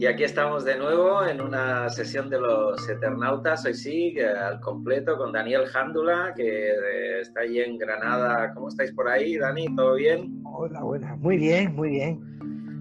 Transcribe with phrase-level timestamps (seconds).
[0.00, 5.18] Y aquí estamos de nuevo en una sesión de los Eternautas, hoy sí, al completo,
[5.18, 8.54] con Daniel Jándula, que eh, está allí en Granada.
[8.54, 9.66] ¿Cómo estáis por ahí, Dani?
[9.76, 10.40] ¿Todo bien?
[10.44, 11.18] Hola, buenas.
[11.18, 12.18] Muy bien, muy bien.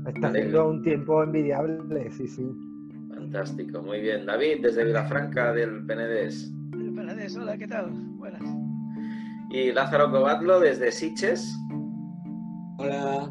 [0.08, 2.50] Está haciendo un tiempo envidiable, sí, sí.
[3.10, 4.26] Fantástico, muy bien.
[4.26, 6.50] David, desde Vilafranca del Penedés.
[6.72, 7.92] El Penedés, hola, ¿qué tal?
[8.16, 8.44] Buenas.
[9.50, 11.54] Y Lázaro Cobatlo desde Siches.
[12.78, 13.30] Hola.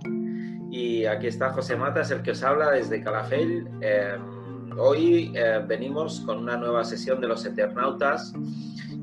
[0.78, 3.66] Y aquí está José Matas, el que os habla desde Calafell.
[3.80, 8.32] Em, hoy eh, venimos con una nueva sesión de los Eternautas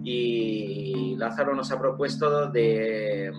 [0.02, 3.30] y Lázaro nos ha propuesto de,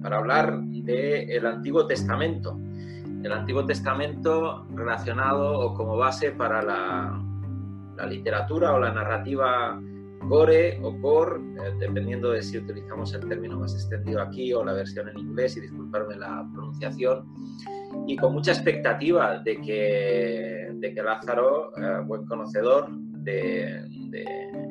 [0.00, 2.56] para hablar del Antiguo Testamento.
[3.24, 7.20] El Antiguo Testamento relacionado o como base para la
[8.06, 9.76] literatura o la narrativa
[10.32, 14.72] gore o core, eh, dependiendo de si utilizamos el término más extendido aquí o la
[14.72, 17.26] versión en inglés, y disculparme la pronunciación,
[18.06, 23.84] y con mucha expectativa de que, de que Lázaro, eh, buen conocedor de,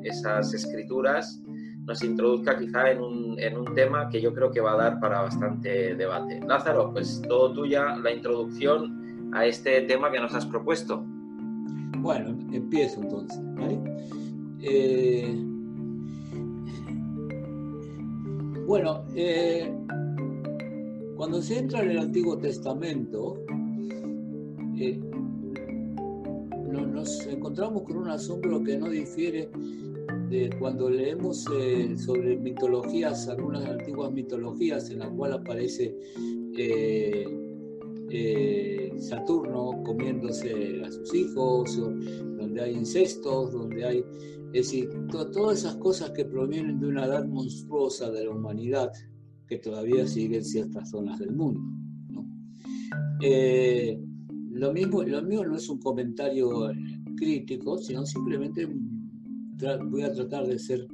[0.03, 1.39] esas escrituras,
[1.85, 4.99] nos introduzca quizá en un, en un, tema que yo creo que va a dar
[4.99, 6.39] para bastante debate.
[6.47, 11.03] Lázaro, pues todo tuya la introducción a este tema que nos has propuesto.
[11.99, 13.39] Bueno, empiezo entonces.
[14.63, 15.35] Eh,
[18.67, 19.73] bueno, eh,
[21.15, 23.43] cuando se entra en el Antiguo Testamento,
[24.77, 24.99] eh,
[26.69, 29.49] nos encontramos con un asombro que no difiere
[30.29, 31.43] de cuando leemos
[31.97, 35.95] sobre mitologías, algunas antiguas mitologías en las cuales aparece
[38.99, 44.05] Saturno comiéndose a sus hijos, donde hay incestos, donde hay
[44.53, 48.91] es decir, todas esas cosas que provienen de una edad monstruosa de la humanidad
[49.47, 51.61] que todavía sigue en ciertas zonas del mundo.
[53.21, 53.97] Eh,
[54.51, 56.71] lo, mismo, lo mío no es un comentario
[57.15, 58.67] crítico, sino simplemente
[59.89, 60.87] voy a tratar de ser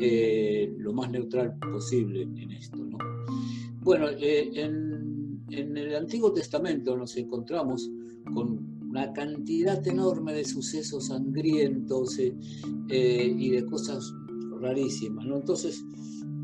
[0.00, 2.78] eh, lo más neutral posible en esto.
[3.80, 7.90] Bueno, eh, en, en el Antiguo Testamento nos encontramos
[8.32, 12.36] con una cantidad enorme de sucesos sangrientos eh,
[12.90, 14.12] eh, y de cosas
[14.60, 15.24] rarísimas.
[15.24, 15.36] ¿no?
[15.36, 15.82] Entonces,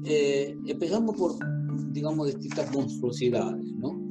[0.07, 1.33] eh, empezamos por,
[1.93, 3.67] digamos, distintas monstruosidades.
[3.75, 4.09] ¿no?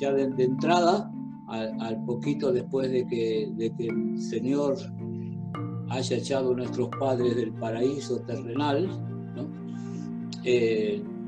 [0.00, 1.12] ya de, entrada,
[1.48, 3.44] al, poquito después de que,
[3.78, 4.76] el Señor
[5.90, 8.88] haya echado a nuestros padres del paraíso terrenal,
[9.36, 9.48] ¿no?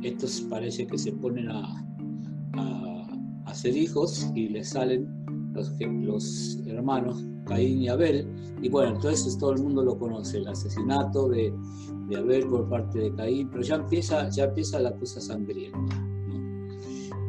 [0.02, 1.84] estos parece que se ponen a,
[3.54, 5.08] hacer hijos y le salen
[5.54, 5.72] los,
[6.66, 8.26] hermanos Caín y Abel.
[8.60, 11.54] Y bueno, entonces todo el mundo lo conoce, el asesinato de,
[12.16, 15.78] Abel por parte de Caín, pero ya empieza, ya empieza la cosa sangrienta.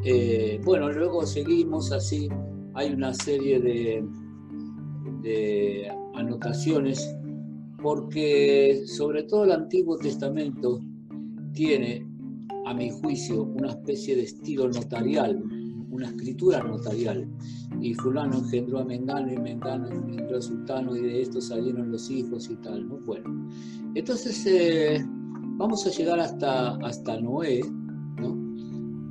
[0.04, 2.28] Eh, bueno, luego seguimos así,
[2.74, 4.04] hay una serie de
[6.16, 7.16] anotaciones,
[7.82, 10.80] porque sobre todo el Antiguo Testamento
[11.54, 12.08] tiene,
[12.66, 15.44] a mi juicio, una especie de estilo notarial,
[15.96, 17.28] una escritura notarial.
[17.82, 22.10] Y fulano engendró a Mengano y Mengano engendró a Sultano y de esto salieron los
[22.10, 22.98] hijos y tal, ¿no?
[23.06, 23.50] Bueno,
[23.96, 25.06] entonces eh,
[25.58, 27.62] vamos a llegar hasta, hasta Noé,
[28.20, 28.38] ¿no?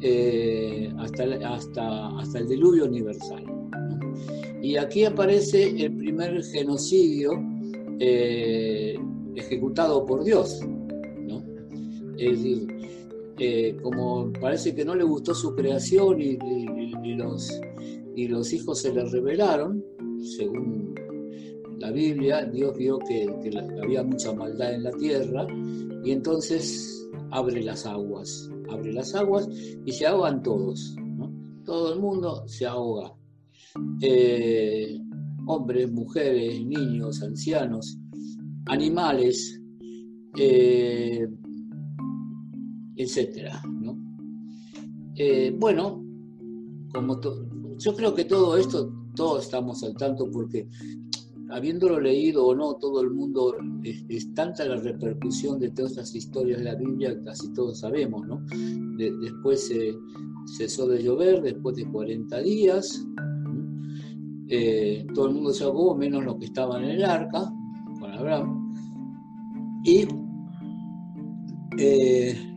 [0.00, 3.44] Eh, hasta, hasta, hasta el diluvio universal.
[4.62, 7.32] Y aquí aparece el primer genocidio
[8.00, 8.98] eh,
[9.36, 10.60] ejecutado por Dios.
[11.28, 11.42] ¿no?
[12.16, 12.66] Es decir,
[13.82, 16.36] como parece que no le gustó su creación y,
[17.16, 17.60] los,
[18.14, 19.82] y los hijos se le revelaron,
[20.36, 20.94] según
[21.78, 23.26] la Biblia, Dios vio que,
[23.82, 25.46] había mucha maldad en la tierra
[26.04, 29.48] y entonces abre las aguas, abre las aguas
[29.84, 30.96] y se ahogan todos,
[31.64, 33.12] todo el mundo se ahoga.
[34.00, 34.98] Eh,
[35.46, 37.98] hombres, mujeres, niños, ancianos,
[38.66, 39.60] animales,
[40.38, 41.28] eh,
[42.96, 43.62] etcétera.
[45.16, 46.04] Eh, bueno,
[46.92, 47.20] como
[47.78, 50.68] yo creo que todo esto, todos estamos al tanto porque
[51.50, 56.58] habiéndolo leído o no, todo el mundo, es, tanta la repercusión de todas estas historias
[56.58, 58.44] de la Biblia, casi todos sabemos, ¿no?
[58.96, 59.94] después se
[60.56, 63.06] cesó de llover, después de 40 días,
[64.48, 67.52] eh, todo el mundo se ahogó, menos los que estaban en el arca,
[68.00, 68.74] con Abraham,
[69.84, 70.06] y
[71.78, 72.53] eh,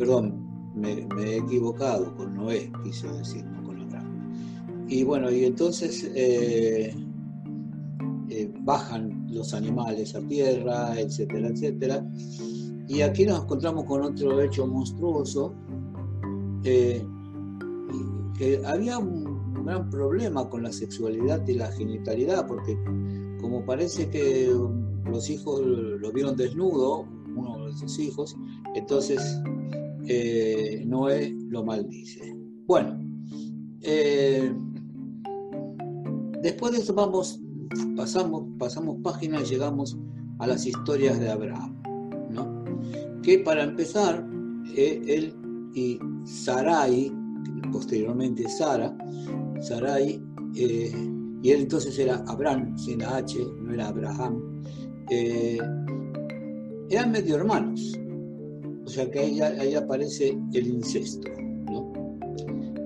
[0.00, 4.86] perdón, me, he equivocado con Noé, quiso decir, no con Abraham.
[4.88, 6.94] Y bueno, y entonces eh,
[8.30, 12.10] eh, bajan los animales a tierra, etcétera, etcétera.
[12.88, 15.54] Y aquí nos encontramos con otro hecho monstruoso,
[16.64, 17.06] eh,
[18.38, 22.74] que había un, un gran problema con la sexualidad y la genitalidad, porque
[23.38, 24.50] como parece que
[25.04, 27.06] los hijos lo vieron desnudo,
[27.36, 28.34] uno de sus hijos,
[28.74, 29.20] entonces
[30.12, 32.34] eh, Noé lo maldice.
[32.66, 32.98] Bueno,
[33.80, 34.52] eh,
[36.42, 37.40] después de eso vamos,
[37.96, 39.96] pasamos, pasamos páginas llegamos
[40.40, 41.80] a las historias de Abraham,
[42.28, 42.64] ¿no?
[43.22, 44.28] que para empezar,
[44.74, 45.32] eh, él
[45.76, 47.12] y Sarai,
[47.70, 48.92] posteriormente Sara,
[49.60, 50.20] Sarai,
[50.54, 54.42] y él entonces era Abraham, sin la H, no era Abraham,
[56.88, 57.96] eran medio hermanos.
[58.90, 61.30] O sea que ahí, aparece el incesto.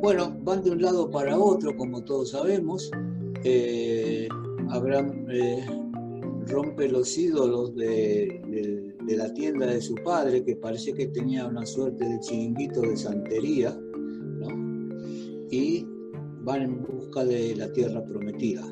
[0.03, 2.91] Bueno, van de un lado para otro, como todos sabemos.
[3.43, 4.29] Eh,
[4.69, 5.65] Abraham eh,
[6.47, 12.07] rompe los ídolos de, la tienda de su padre, que parece que tenía una suerte
[12.07, 13.75] de chiringuito de santería,
[15.50, 15.87] y
[16.43, 18.62] van en busca de la tierra prometida.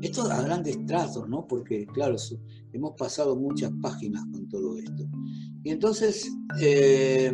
[0.00, 1.44] Esto a grandes trazos, ¿no?
[1.48, 2.14] Porque, claro,
[2.72, 5.08] hemos pasado muchas páginas con todo esto.
[5.68, 7.30] Y entonces, eh,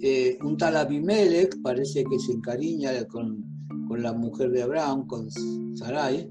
[0.00, 3.44] eh, un tal Abimelech parece que se encariña con,
[3.98, 5.28] la mujer de Abraham, con
[5.76, 6.26] Sarai,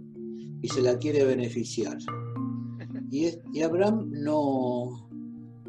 [0.64, 2.00] y se la quiere beneficiar.
[3.12, 5.08] Y, Abraham no,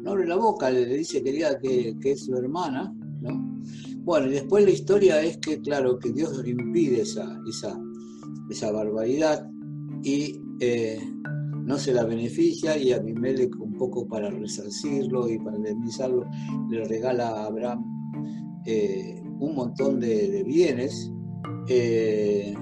[0.07, 3.61] abre la boca, le, dice que diga que, es su hermana, ¿no?
[3.97, 7.79] Bueno, y después la historia es que, claro, que Dios impide esa, esa,
[8.49, 9.47] esa barbaridad
[10.01, 10.99] y eh,
[11.65, 16.29] no se la beneficia y Abimelech poco para resarcirlo y para indemnizarlo
[16.69, 17.83] le regala a Abraham
[18.67, 21.11] eh, un montón de, bienes,
[21.67, 22.53] eh,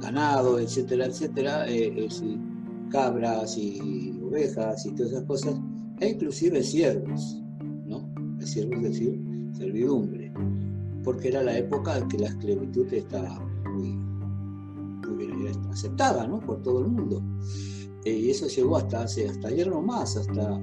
[0.00, 1.66] ganado, etcétera, etcétera,
[2.88, 5.60] cabras y ovejas y todas esas cosas,
[6.00, 7.42] e inclusive siervos,
[7.86, 8.10] ¿no?
[8.40, 9.20] Siervos es decir,
[9.52, 10.32] servidumbre,
[11.04, 13.38] porque era la época en que la esclavitud estaba
[13.70, 13.98] muy
[15.70, 16.40] aceptada ¿no?
[16.40, 17.22] por todo el mundo.
[18.04, 20.60] Eh, y eso llegó hasta hace, hasta ayer nomás, hasta,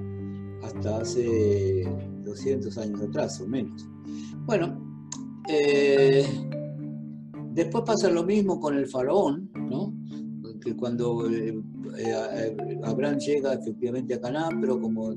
[0.63, 1.83] hasta hace
[2.24, 3.88] 200 años atrás o menos.
[4.45, 4.80] Bueno,
[5.47, 6.25] eh,
[7.53, 9.94] después pasa lo mismo con el faraón, ¿no?
[10.59, 11.57] que cuando eh,
[12.83, 15.13] Abraham llega efectivamente a Canaán, pero como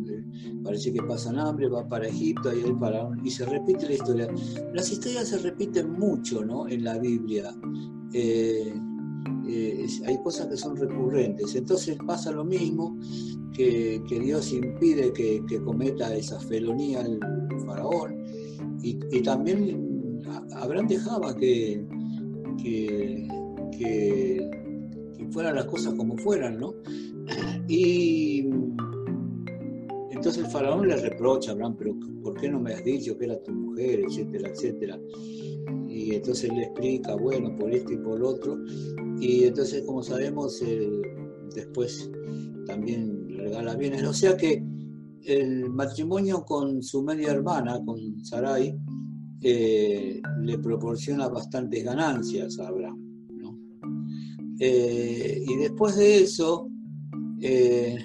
[0.62, 4.28] parece que pasa hambre, va para Egipto y faraón, y se repite la historia.
[4.72, 6.68] Las historias se repiten mucho ¿no?
[6.68, 7.54] en la Biblia.
[8.12, 8.74] Eh,
[10.06, 11.54] hay cosas que son recurrentes.
[11.54, 12.96] Entonces pasa lo mismo,
[13.52, 17.20] que, Dios impide que, cometa esa felonía el
[17.66, 18.22] faraón,
[18.82, 20.20] y, también
[20.54, 21.84] Abraham dejaba que,
[22.62, 23.28] que,
[25.30, 26.74] fueran las cosas como fueran, ¿no?
[27.66, 28.40] Y
[30.10, 33.24] entonces el faraón le reprocha a Abraham, pero ¿por qué no me has dicho que
[33.24, 35.00] era tu mujer, etcétera, etcétera?
[36.04, 38.58] Y entonces le explica, bueno, por esto y por lo otro,
[39.20, 40.60] y entonces, como sabemos,
[41.54, 42.10] después
[42.66, 44.04] también regala bienes.
[44.04, 44.64] O sea que
[45.24, 48.74] el matrimonio con su media hermana, con Sarai,
[49.40, 52.98] eh, le proporciona bastantes ganancias a Abraham.
[54.60, 56.68] Eh, y después de eso,
[57.40, 57.96] eh,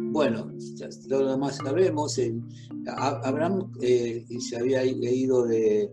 [0.00, 0.50] bueno,
[1.08, 2.20] lo demás sabemos,
[2.96, 5.92] Abraham se había ido de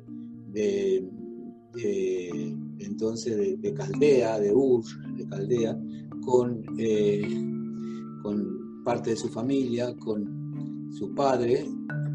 [2.79, 4.83] entonces de, Caldea, de Ur,
[5.17, 5.77] de Caldea,
[6.25, 7.21] con, eh,
[8.23, 11.65] con parte de su familia, con su padre,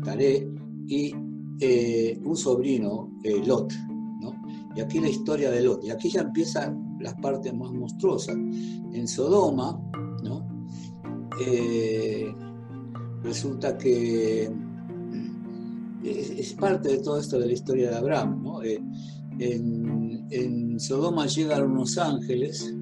[0.04, 0.48] Taré,
[0.86, 1.12] y
[1.60, 3.72] eh, un sobrino, eh, Lot.
[4.76, 5.84] Y aquí la historia de Lot.
[5.84, 8.36] Y aquí ya empiezan las partes más monstruosas.
[8.36, 9.80] En Sodoma,
[10.22, 10.48] ¿no?
[13.24, 14.50] resulta que
[16.04, 18.42] es, parte de todo esto de la historia de Abraham.
[18.44, 18.60] ¿no?
[19.40, 22.74] En, Sodoma llegan unos ángeles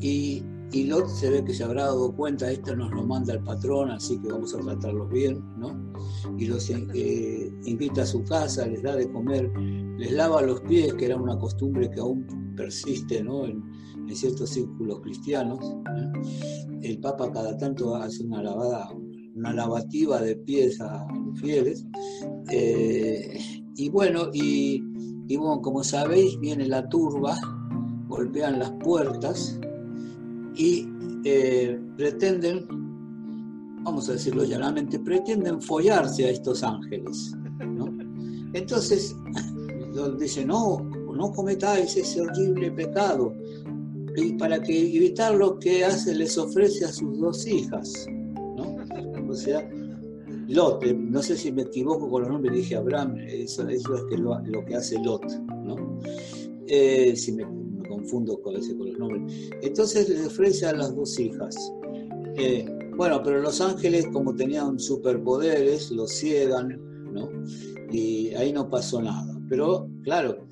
[0.00, 0.42] y,
[0.86, 4.18] Lot se ve que se habrá dado cuenta, esto nos lo manda el patrón, así
[4.20, 5.92] que vamos a tratarlos bien, ¿no?
[6.38, 9.50] Y los eh, invita a su casa, les da de comer,
[9.98, 13.46] les lava los pies, que era una costumbre que aún persiste, ¿no?
[13.46, 13.62] En,
[14.14, 15.58] ciertos círculos cristianos.
[16.80, 18.88] El Papa cada tanto hace una lavada,
[19.34, 21.84] una lavativa de pies a los fieles.
[22.50, 23.38] Eh,
[23.76, 24.82] y bueno, y
[25.28, 27.36] y bueno, como sabéis, viene la turba,
[28.08, 29.60] golpean las puertas
[30.56, 30.88] y
[31.24, 32.66] eh, pretenden,
[33.82, 37.36] vamos a decirlo llanamente, pretenden follarse a estos ángeles.
[38.54, 39.14] Entonces,
[40.18, 40.80] dice, no,
[41.14, 43.34] no cometáis ese horrible pecado.
[44.16, 48.06] Y para que evitar lo que hace, les ofrece a sus dos hijas.
[49.28, 49.68] O sea,
[50.48, 53.82] Lot, eh, no sé si me equivoco con los nombres, dije Abraham, eso, es
[54.18, 55.24] lo, que hace Lot,
[55.64, 56.00] ¿no?
[56.66, 57.44] Eh, si me,
[57.86, 59.50] confundo con, ese, con los nombres.
[59.62, 61.54] Entonces le ofrece a las dos hijas.
[62.36, 66.80] Eh, bueno, pero los ángeles, como tenían superpoderes, los ciegan,
[67.12, 67.28] ¿no?
[67.92, 69.38] Y ahí no pasó nada.
[69.50, 70.46] Pero, claro,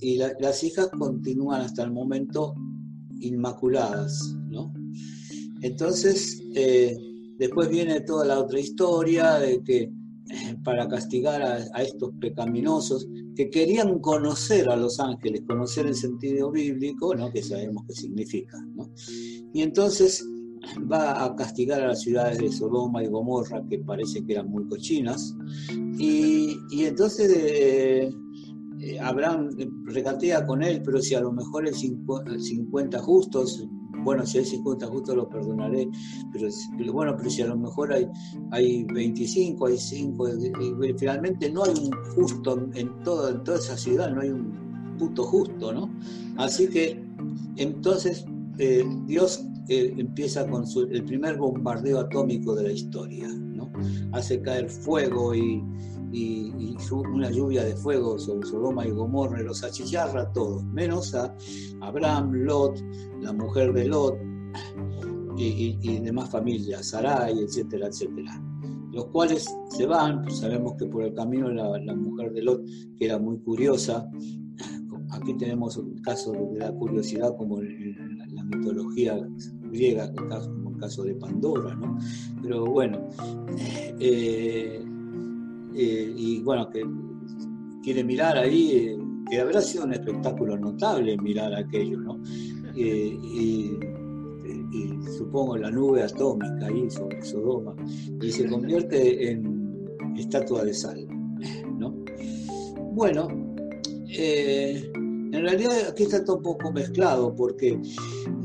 [0.00, 2.54] y las hijas continúan hasta el momento
[3.20, 4.72] inmaculadas, ¿no?
[5.62, 6.42] Entonces,
[7.40, 13.48] después viene toda la otra historia de que eh, para castigar a, estos pecaminosos que
[13.48, 17.32] querían conocer a los ángeles, conocer el sentido bíblico, ¿no?
[17.32, 18.58] que sabemos qué significa.
[18.76, 18.90] ¿no?
[19.54, 20.22] Y entonces
[20.92, 24.68] va a castigar a las ciudades de Sodoma y Gomorra, que parece que eran muy
[24.68, 25.34] cochinas,
[25.98, 28.10] y, entonces eh,
[29.00, 29.48] Abraham
[29.86, 33.66] regatea con él, pero si a lo mejor el 50 justos
[34.04, 35.88] bueno, si hay 50 justos lo perdonaré,
[36.32, 38.08] pero, bueno, pero si a lo mejor hay,
[38.50, 40.28] hay 25, hay 5,
[40.98, 45.24] finalmente no hay un justo en, todo, en toda esa ciudad, no hay un puto
[45.24, 45.90] justo, ¿no?
[46.36, 47.02] Así que
[47.56, 48.24] entonces
[48.58, 53.70] eh, Dios eh, empieza con el primer bombardeo atómico de la historia, ¿no?
[54.12, 55.62] Hace caer fuego y,
[56.12, 56.76] y,
[57.12, 61.34] una lluvia de fuego sobre Sodoma y Gomorra, los achicharra a todos, menos a
[61.80, 62.82] Abraham, Lot,
[63.20, 64.18] la mujer de Lot
[65.36, 68.42] y, demás familias, Sarai, etcétera, etcétera.
[68.92, 72.64] Los cuales se van, pues sabemos que por el camino la, la mujer de Lot,
[72.98, 74.10] que era muy curiosa,
[75.12, 79.16] aquí tenemos un caso de la curiosidad como en la, mitología
[79.70, 81.96] griega, como el caso de Pandora, ¿no?
[82.42, 83.08] Pero bueno,
[84.00, 84.84] eh,
[85.82, 86.84] eh, y bueno, que
[87.82, 88.98] quiere mirar ahí, eh,
[89.30, 92.20] que habrá sido un espectáculo notable mirar aquello, ¿no?
[92.76, 93.78] Eh, y,
[95.16, 97.74] supongo la nube atómica ahí sobre Sodoma,
[98.22, 101.06] y se convierte en estatua de sal,
[101.78, 101.94] ¿no?
[102.92, 103.28] Bueno,
[104.08, 107.80] en realidad aquí está todo un poco mezclado, porque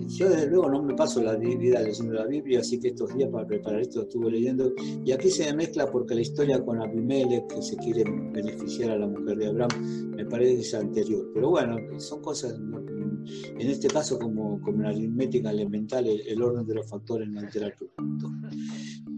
[0.08, 3.30] yo desde luego no me paso la vida leyendo la Biblia, así que estos días
[3.30, 4.72] para preparar esto estuve leyendo,
[5.04, 9.08] y aquí se mezcla porque la historia con Abimelech, que se quiere beneficiar a la
[9.08, 11.30] mujer de Abraham, me parece es anterior.
[11.34, 16.76] Pero bueno, son cosas, en este caso como, como la aritmética elemental, el, orden de
[16.76, 18.32] los factores no altera el producto.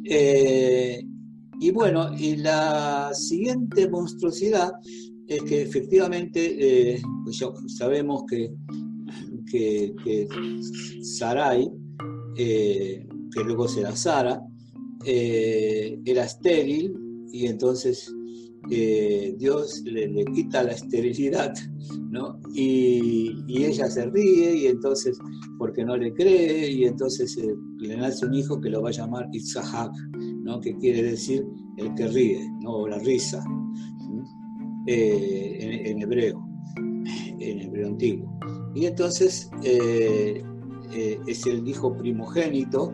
[0.06, 1.04] Eh,
[1.60, 4.72] y bueno, y la siguiente monstruosidad
[5.28, 7.44] es que efectivamente eh, pues
[7.76, 8.54] sabemos que
[9.52, 10.28] que,
[11.02, 11.70] Sarai,
[12.36, 14.42] eh, que luego será Sara,
[15.06, 16.94] eh, era estéril
[17.32, 18.14] y entonces
[18.70, 21.54] eh, Dios le, quita la esterilidad,
[22.10, 22.40] ¿no?
[22.54, 25.18] Y, ella se ríe y entonces,
[25.58, 27.38] porque no le cree, y entonces
[27.80, 29.92] le nace un hijo que lo va a llamar Itzahak,
[30.44, 30.60] ¿no?
[30.62, 31.46] Que quiere decir
[31.78, 32.78] el que ríe, ¿no?
[32.78, 33.44] O la risa,
[34.86, 36.48] en hebreo,
[37.40, 38.37] en hebreo antiguo.
[38.78, 40.44] Y entonces eh,
[40.94, 42.94] eh, es el hijo primogénito.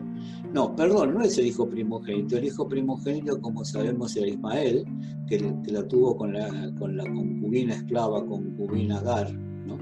[0.54, 2.38] No, perdón, no es el hijo primogénito.
[2.38, 4.86] El hijo primogénito, como sabemos, era Ismael,
[5.28, 9.30] que, la tuvo con la, con la concubina esclava, concubina Gar.
[9.34, 9.78] ¿no?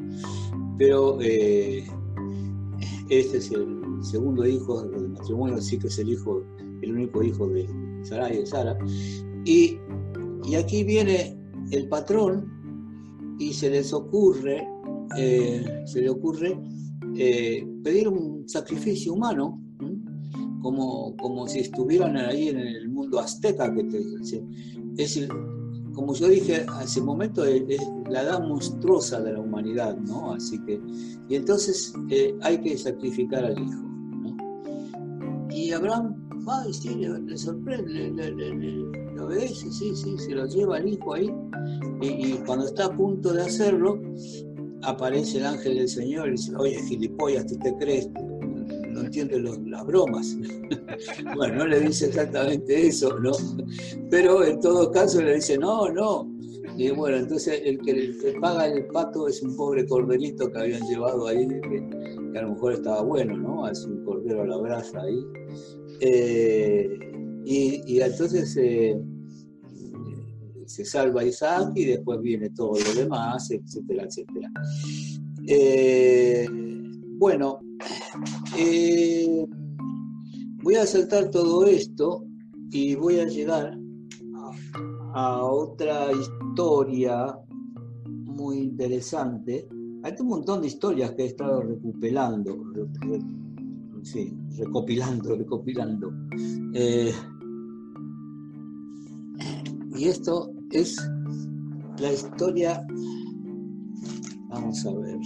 [0.77, 1.85] Pero eh,
[3.09, 6.43] este es el segundo hijo del matrimonio, así que es el hijo,
[6.81, 7.69] el único hijo de
[8.03, 8.77] Sarai de Sara.
[9.45, 9.79] Y,
[10.45, 11.39] y aquí viene
[11.71, 14.67] el patrón y se les ocurre
[15.17, 16.59] eh, se le ocurre
[17.17, 19.61] eh, pedir un sacrificio humano,
[20.63, 24.47] como, como si estuvieran ahí en el mundo azteca, que es
[24.97, 25.29] decir,
[25.93, 30.33] como yo dije hace un momento, es, la edad monstruosa de la humanidad, ¿no?
[30.33, 30.81] Así que,
[31.29, 33.83] y entonces eh, hay que sacrificar al hijo,
[35.51, 36.15] Y Abraham
[36.49, 41.31] va y sí, le, sorprende, le, obedece, sí, sí, se lo lleva al hijo ahí,
[42.01, 44.01] y, y, cuando está a punto de hacerlo,
[44.83, 48.09] aparece el ángel del Señor y dice, oye, gilipollas, ¿tú te crees?
[48.91, 50.37] No entiendes las bromas.
[51.37, 53.33] bueno, no le dice exactamente eso, ¿no?
[54.11, 56.31] Pero en todo caso le dice, no, no.
[56.77, 61.27] Y bueno, entonces el que, paga el pato es un pobre corderito que habían llevado
[61.27, 63.69] ahí, que, a lo mejor estaba bueno, ¿no?
[63.69, 65.25] Es un cordero a la brasa ahí.
[66.01, 66.99] Eh,
[67.45, 68.57] y, entonces...
[68.57, 69.01] Eh,
[70.73, 74.51] se salva Isaac y después viene todo lo demás, etcétera, etcétera.
[75.47, 76.49] Eh,
[77.19, 77.59] bueno,
[78.57, 79.47] eh,
[80.63, 82.25] voy a saltar todo esto
[82.71, 83.79] y voy a llegar
[85.15, 87.39] a, otra historia
[88.07, 89.69] muy interesante.
[90.05, 92.65] Hay un montón de historias que he estado recuperando,
[94.03, 96.11] sí, recopilando, recopilando.
[96.73, 97.13] Eh,
[99.95, 100.97] y esto es
[101.99, 102.85] la historia,
[104.49, 105.19] vamos a ver,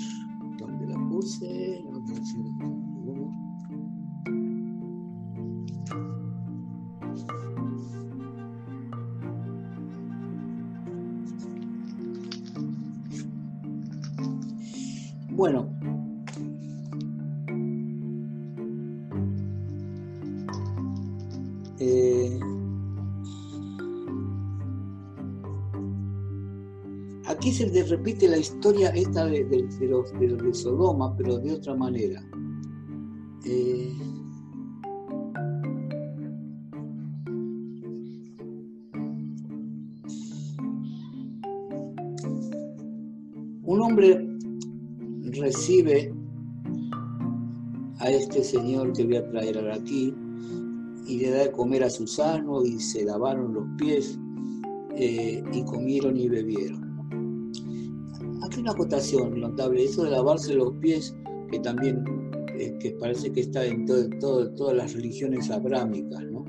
[0.58, 1.82] ¿dónde la puse?
[15.30, 15.68] Bueno,
[21.78, 22.25] eh,
[27.46, 29.44] aquí se repite la historia esta de,
[29.82, 32.20] los, de, Sodoma, pero de otra manera.
[33.44, 33.92] Eh,
[43.62, 44.26] un hombre
[45.38, 46.12] recibe
[48.00, 50.12] a este señor que voy a traer aquí
[51.06, 54.18] y le da de comer a Susano y se lavaron los pies
[54.96, 56.85] eh, y comieron y bebieron.
[58.66, 61.14] Una acotación notable, eso de lavarse los pies,
[61.52, 62.02] que también
[62.58, 66.24] eh, que parece que está en todas las religiones abrámicas.
[66.24, 66.44] ¿no?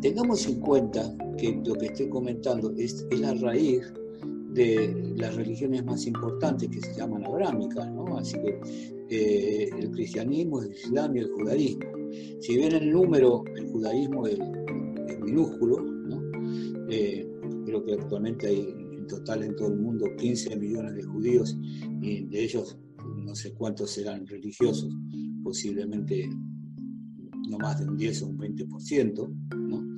[0.00, 3.80] Tengamos en cuenta que lo que estoy comentando es, es la raíz
[4.54, 8.18] de las religiones más importantes que se llaman abrámicas, ¿no?
[8.18, 8.58] Así que
[9.10, 11.86] eh, el cristianismo, el islam y el judaísmo.
[12.40, 14.40] Si bien el número, el judaísmo es,
[15.22, 16.20] minúsculo, ¿no?
[16.90, 17.24] Eh,
[17.66, 21.56] creo que actualmente hay total en todo el mundo 15 millones de judíos
[22.00, 22.78] y de ellos
[23.16, 24.94] no sé cuántos serán religiosos,
[25.42, 26.28] posiblemente
[27.48, 29.28] no más de un 10 o un 20%,
[29.68, 29.94] ¿no?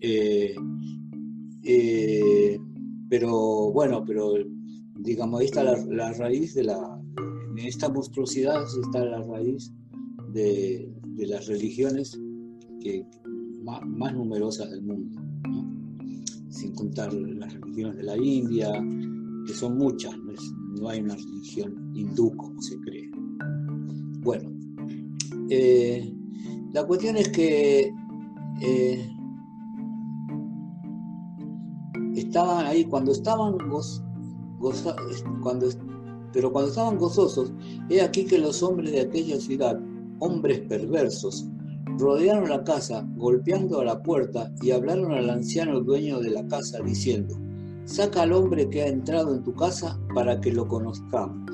[0.00, 0.54] Eh,
[3.08, 4.34] pero bueno, pero
[4.98, 7.00] digamos, ahí está la, raíz de la,
[7.56, 9.72] en esta monstruosidad está la raíz
[10.32, 12.20] de, las religiones
[12.80, 13.06] que,
[13.62, 15.20] más, numerosas del mundo,
[16.54, 18.70] sin contar las religiones de la India,
[19.46, 20.14] que son muchas,
[20.80, 23.10] no, hay una religión hindú como se cree.
[24.20, 24.50] Bueno,
[25.50, 26.14] eh,
[26.72, 27.92] la cuestión es que
[28.62, 29.16] eh,
[32.14, 33.56] estaban ahí, cuando estaban
[35.42, 35.68] cuando,
[36.32, 37.52] pero cuando estaban gozosos,
[37.90, 39.78] he aquí que los hombres de aquella ciudad,
[40.20, 41.46] hombres perversos,
[41.98, 46.80] rodearon la casa, golpeando a la puerta, y hablaron al anciano dueño de la casa,
[46.80, 47.36] diciendo,
[47.84, 51.50] saca al hombre que ha entrado en tu casa para que lo conozcamos.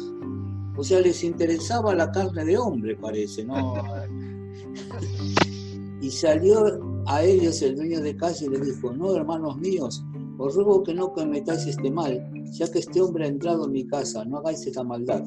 [0.76, 3.54] O sea, les interesaba la carne de hombre, parece, ¿no?
[6.00, 10.04] y salió a ellos el dueño de casa y les dijo, no, hermanos míos,
[10.38, 13.86] os ruego que no cometáis este mal, ya que este hombre ha entrado en mi
[13.86, 15.24] casa, no hagáis esta maldad.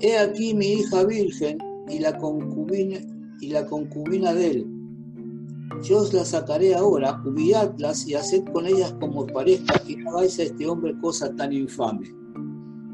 [0.00, 2.98] He aquí mi hija virgen y la concubina,
[3.42, 4.66] y la concubina de él.
[5.82, 10.12] Yo os la sacaré ahora, humilladlas y haced con ellas como os parezca y no
[10.12, 12.08] hagáis a este hombre cosa tan infame.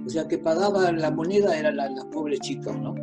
[0.07, 2.95] O sea que pagaba la moneda eran las, las pobres chicas, ¿no?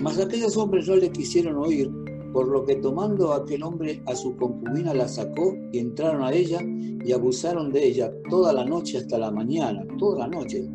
[0.00, 1.90] Mas aquellos hombres no le quisieron oír
[2.32, 6.60] por lo que tomando aquel hombre a su concubina la sacó y entraron a ella
[6.62, 10.68] y abusaron de ella toda la noche hasta la mañana, toda la noche,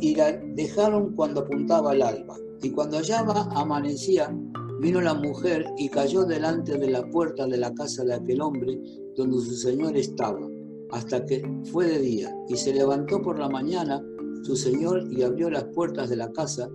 [0.00, 2.36] y la dejaron cuando apuntaba el alba.
[2.66, 3.20] Y cuando allá
[3.54, 4.36] amanecía,
[4.80, 8.76] vino la mujer y cayó delante de la puerta de la casa de aquel hombre
[9.14, 10.40] donde su señor estaba,
[10.90, 14.02] hasta que fue de día, y se levantó por la mañana
[14.42, 16.68] su señor y abrió las puertas de la casa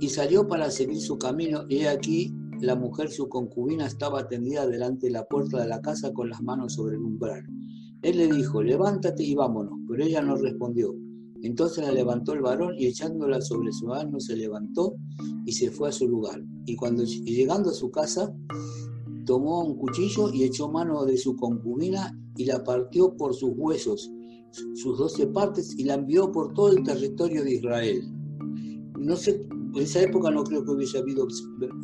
[0.00, 5.08] y salió para seguir su camino, y aquí la mujer, su concubina, estaba tendida delante
[5.08, 7.44] de la puerta de la casa con las manos sobre el umbral.
[8.00, 10.94] Él le dijo, levántate y vámonos, pero ella no respondió.
[11.46, 14.96] Entonces la levantó el varón y echándola sobre su asno se levantó
[15.44, 16.42] y se fue a su lugar.
[16.66, 18.34] Y cuando llegando a su casa,
[19.24, 24.10] tomó un cuchillo y echó mano de su concubina y la partió por sus huesos,
[24.74, 28.02] sus doce partes, y la envió por todo el territorio de Israel.
[28.98, 31.28] No sé en esa época no creo que hubiese habido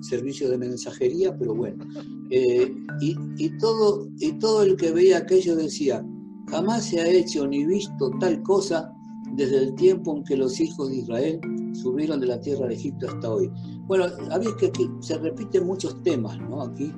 [0.00, 1.84] servicio de mensajería, pero bueno.
[2.30, 6.02] Eh, y, todo, y todo el que veía aquello decía,
[6.48, 8.90] jamás se ha hecho ni visto tal cosa
[9.32, 11.40] desde el tiempo en que los hijos de Israel
[11.72, 13.50] subieron de la tierra de Egipto hasta hoy.
[13.86, 16.62] Bueno, habéis que aquí se repiten muchos temas, ¿no?
[16.62, 16.92] Aquí,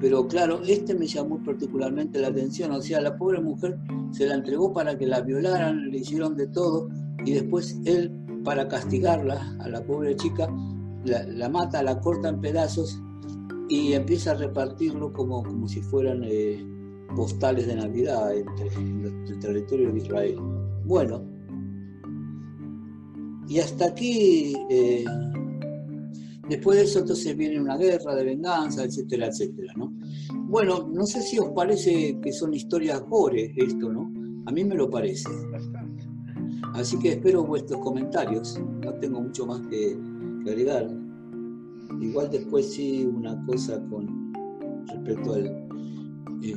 [0.00, 3.78] pero claro, este me llamó particularmente la atención, o sea, la pobre mujer
[4.10, 6.88] se la entregó para que la violaran, le hicieron de todo,
[7.24, 8.12] y después él
[8.44, 10.48] para castigarla, a la pobre chica,
[11.04, 13.00] la, mata, la corta en pedazos
[13.68, 16.64] y empieza a repartirlo como, como si fueran eh,
[17.16, 20.36] postales de Navidad entre, el territorio de Israel.
[20.84, 21.24] Bueno,
[23.48, 25.04] y hasta aquí, eh,
[26.48, 29.92] después de eso entonces viene una guerra de venganza, etcétera, etcétera, ¿no?
[30.48, 34.12] Bueno, no sé si os parece que son historias gore esto, ¿no?
[34.46, 35.28] A mí me lo parece.
[36.74, 38.60] Así que espero vuestros comentarios.
[38.84, 39.96] No tengo mucho más que,
[40.46, 40.88] agregar.
[42.00, 44.32] Igual después sí una cosa con
[44.86, 45.46] respecto al...
[46.42, 46.56] Eh,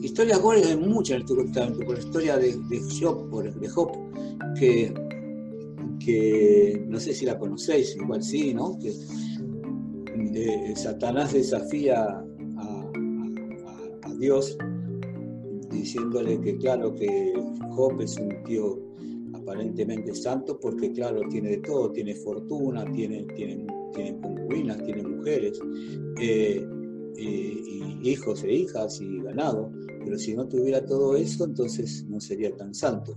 [0.00, 3.92] historias gore hay muchas en este por la historia de, de Job, por, de Job,
[4.58, 4.92] que,
[6.08, 8.78] que no sé si la conocéis, igual sí, ¿no?
[8.78, 8.94] Que
[10.34, 12.90] eh, Satanás desafía a,
[14.18, 14.56] Dios
[15.70, 17.34] diciéndole que claro que
[17.70, 18.80] Job es un tío
[19.34, 25.60] aparentemente santo porque claro, tiene de todo, tiene fortuna, tiene, tiene, tiene concubinas, tiene mujeres,
[26.20, 26.66] eh,
[28.02, 29.70] hijos e hijas y ganado,
[30.04, 33.16] pero si no tuviera todo eso, entonces no sería tan santo.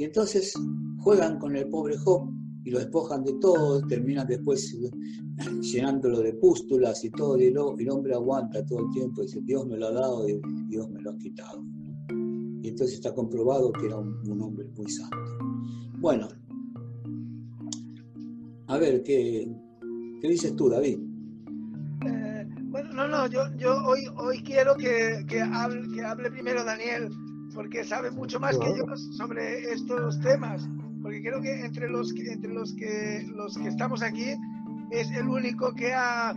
[0.00, 0.54] Y entonces
[1.00, 2.32] juegan con el pobre Job
[2.64, 4.74] y lo despojan de todo, terminan después
[5.60, 9.66] llenándolo de pústulas y todo, y el, hombre aguanta todo el tiempo, y dice, Dios
[9.66, 11.62] me lo ha dado y Dios me lo ha quitado.
[12.62, 15.18] Y entonces está comprobado que era un hombre muy santo.
[15.98, 16.28] Bueno,
[18.68, 19.54] a ver, ¿qué,
[20.22, 20.98] qué dices tú, David?
[22.06, 26.64] Eh, bueno, no, no, yo, yo hoy, hoy quiero que, que, hable, que hable primero
[26.64, 27.10] Daniel,
[27.54, 30.68] porque sabe mucho más que yo sobre estos temas,
[31.02, 34.36] porque creo que entre los que, entre los que, los que estamos aquí
[34.90, 36.34] es el único que ha,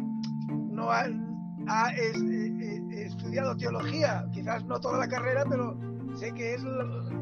[0.47, 1.07] no ha,
[2.91, 5.77] estudiado teología, quizás no toda la carrera, pero
[6.15, 6.61] sé que es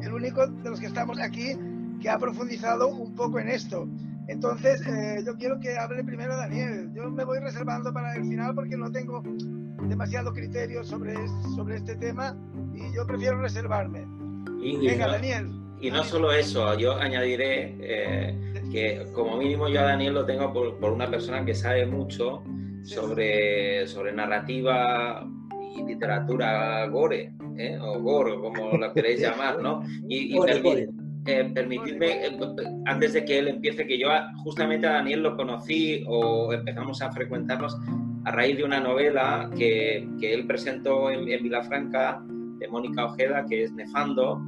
[0.02, 1.56] el único de los que estamos aquí
[2.00, 3.88] que ha profundizado un poco en esto.
[4.28, 6.92] Entonces, eh, yo quiero que hable primero Daniel.
[6.94, 9.22] Yo me voy reservando para el final porque no tengo
[9.88, 11.14] demasiado criterio sobre,
[11.54, 12.36] sobre este tema
[12.74, 14.06] y yo prefiero reservarme.
[14.62, 15.50] Y, Venga, Daniel.
[15.80, 20.52] Y no solo eso, yo añadiré eh, que como mínimo yo a Daniel lo tengo
[20.52, 22.44] por, por una persona que sabe mucho
[22.84, 25.26] sobre, sobre narrativa
[25.76, 27.78] y literatura gore, ¿eh?
[27.80, 29.82] o gore, como la queréis llamar, ¿no?
[30.08, 30.38] Y, y
[31.24, 32.38] eh, permitidme, eh,
[32.86, 34.08] antes de que él empiece, que yo
[34.42, 37.78] justamente a Daniel lo conocí o empezamos a frecuentarnos
[38.24, 42.24] a raíz de una novela que, que él presentó en, en, Vilafranca
[42.62, 44.40] de Mónica Ojeda, que es Nefando,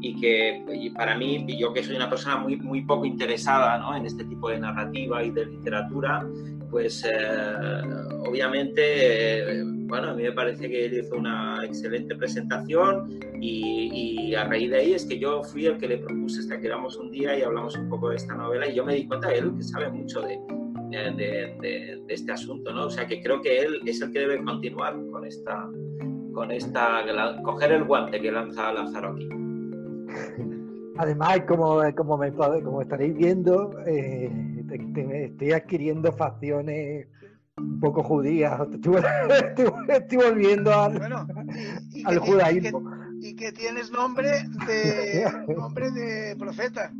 [0.00, 3.96] y que para mí, yo que soy una persona muy, muy poco interesada ¿no?
[3.96, 6.26] en este tipo de narrativa y de literatura,
[6.70, 7.82] pues eh,
[8.26, 14.70] obviamente, bueno, a mí me parece que él hizo una excelente presentación y, a raíz
[14.70, 17.38] de ahí es que yo fui el que le propuse hasta que éramos un día
[17.38, 19.62] y hablamos un poco de esta novela y yo me di cuenta de él que
[19.62, 20.38] sabe mucho de,
[20.88, 22.86] de, de, este asunto, ¿no?
[22.86, 25.68] O sea que creo que él es el que debe continuar con esta,
[26.32, 27.04] con esta,
[27.42, 29.28] coger el guante que lanza Lázaro aquí.
[30.98, 34.30] Además, como, como, me, como estaréis viendo, eh,
[35.24, 37.08] estoy adquiriendo facciones
[37.56, 41.00] un poco judías, estoy, volviendo al,
[42.04, 42.82] al judaísmo.
[43.20, 44.30] Y que, tienes nombre
[44.66, 46.92] de, nombre de profeta.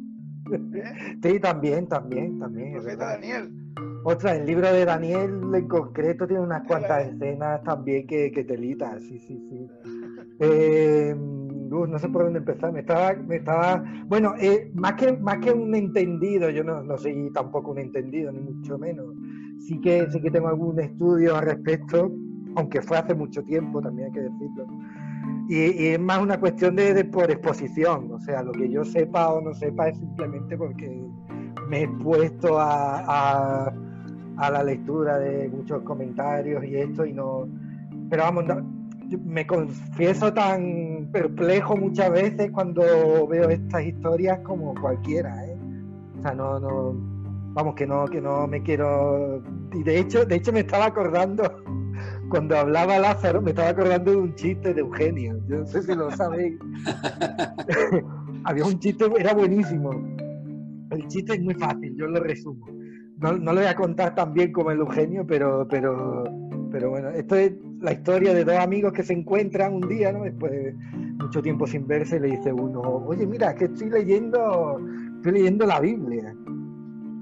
[0.53, 1.19] ¿eh?
[1.23, 2.73] Sí, también, también, también.
[2.75, 3.62] Profeta Daniel.
[4.05, 8.99] Otra, el libro de Daniel en concreto tiene unas cuantas escenas también que, que telita,
[9.01, 9.69] sí, sí, sí.
[10.41, 15.39] Eh, no sé por dónde empezar, me estaba, me estaba, bueno, eh, más, que, más
[15.39, 19.15] que un entendido, yo no, no soy tampoco un entendido, ni mucho menos,
[19.61, 22.13] sí que, sí que tengo algún estudio al respecto,
[22.57, 24.67] aunque fue hace mucho tiempo, también hay que decirlo,
[25.49, 29.41] y, es más una cuestión de, por exposición, o sea, lo que yo sepa o
[29.41, 31.03] no sepa es simplemente porque
[31.69, 33.73] me he puesto a, a,
[34.43, 37.49] a la lectura de muchos comentarios y esto y no,
[38.11, 38.57] pero vamos, no,
[39.25, 45.57] me confieso tan perplejo muchas veces cuando veo estas historias como cualquiera, ¿eh?
[46.19, 46.93] O sea, no, no,
[47.55, 49.43] vamos, que no, que no me quiero...
[49.75, 51.45] Y de hecho, de hecho me estaba acordando,
[52.29, 55.95] cuando hablaba Lázaro, me estaba acordando de un chiste de Eugenio, yo no sé si
[55.95, 56.59] lo sabéis.
[58.45, 59.91] Había un chiste, era buenísimo.
[60.91, 62.82] El chiste es muy fácil, yo lo resumo.
[63.23, 66.25] No, no lo voy a contar tan bien como el Eugenio, pero, pero,
[66.73, 70.25] pero bueno, esto es la historia de dos amigos que se encuentran un día, ¿no?
[70.25, 70.75] Después de
[71.21, 74.81] mucho tiempo sin verse, le dice uno, oye, mira, que estoy leyendo,
[75.19, 76.35] estoy leyendo la Biblia.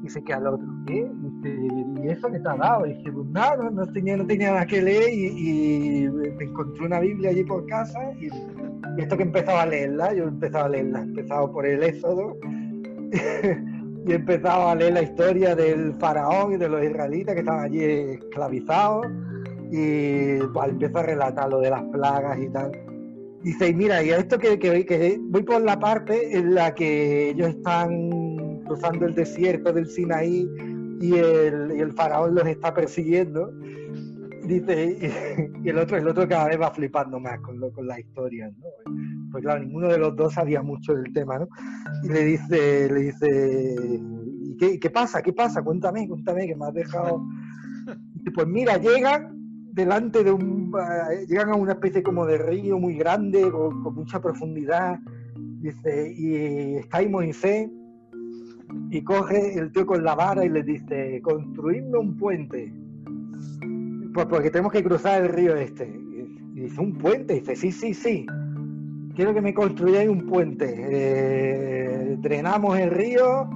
[0.02, 1.06] Y se queda el otro, ¿qué?
[1.44, 2.86] Y, eso que te ha dado?
[2.86, 7.00] Y dije, pues nada, no, tenía, no tenía nada que leer y, me encontré una
[7.00, 8.30] Biblia allí por casa y,
[8.98, 12.38] esto que empezaba a leerla, yo empezaba a leerla, empezaba por el Éxodo
[14.06, 17.84] y empezaba a leer la historia del faraón y de los israelitas que estaban allí
[17.84, 19.06] esclavizados
[19.70, 22.72] y pues, a relatar lo de las plagas y tal.
[23.42, 27.48] Dice, mira, y a esto que, que, voy por la parte en la que ellos
[27.48, 30.48] están cruzando el desierto del Sinaí
[31.00, 33.52] y el, y el faraón los está persiguiendo.
[34.50, 34.98] Dice,
[35.64, 38.52] y, el otro, el otro cada vez va flipando más con, lo, con las historias,
[38.58, 38.66] ¿no?
[39.30, 41.48] Pues claro, ninguno de los dos sabía mucho del tema, ¿no?
[42.02, 43.78] Y le dice, le dice,
[44.42, 45.22] ¿y qué, qué pasa?
[45.22, 45.62] ¿Qué pasa?
[45.62, 47.24] Cuéntame, cuéntame, que me has dejado.
[48.34, 49.36] Pues mira, llegan
[49.72, 53.94] delante de un, eh, llegan a una especie como de río muy grande, con, con
[53.94, 54.98] mucha profundidad,
[55.60, 57.70] dice, y está ahí Moisés,
[58.90, 62.72] y coge el tío con la vara y le dice, construidme un puente,
[64.12, 65.86] pues porque tenemos que cruzar el río este.
[66.54, 67.36] Y dice, ¿un puente?
[67.36, 68.26] Y dice, sí, sí, sí.
[69.14, 70.74] Quiero que me construyáis un puente.
[70.76, 73.48] Eh, drenamos el río,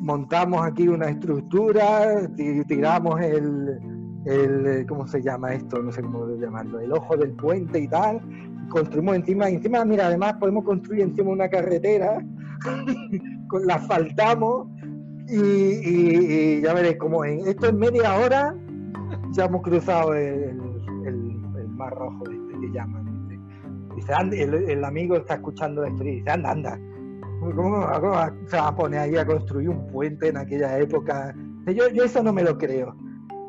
[0.00, 2.28] montamos aquí una estructura,
[2.66, 3.78] tiramos el,
[4.26, 5.82] el, ¿cómo se llama esto?
[5.82, 8.20] No sé cómo llamarlo, el ojo del puente y tal.
[8.68, 12.24] Construimos encima, encima, mira, además podemos construir encima una carretera,
[13.64, 14.68] la asfaltamos
[15.28, 18.54] y, ya veréis, como en esto en media hora
[19.32, 20.58] ya hemos cruzado el,
[21.06, 23.28] el, mar rojo que llaman.
[23.96, 24.12] Dice,
[24.42, 26.78] el, el, amigo está escuchando esto y dice, anda, anda.
[27.40, 28.14] ¿Cómo, cómo
[28.46, 31.34] se va a poner ahí a construir un puente en aquella época?
[31.66, 32.94] Yo, yo eso no me lo creo.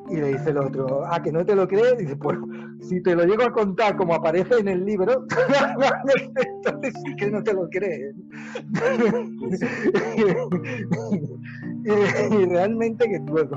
[0.10, 1.98] Y le dice el otro, ah, que no te lo crees.
[1.98, 2.38] Dice, pues
[2.82, 5.26] si te lo llego a contar como aparece en el libro,
[6.36, 8.14] entonces sí que no te lo crees.
[11.86, 13.48] y, realmente que pues,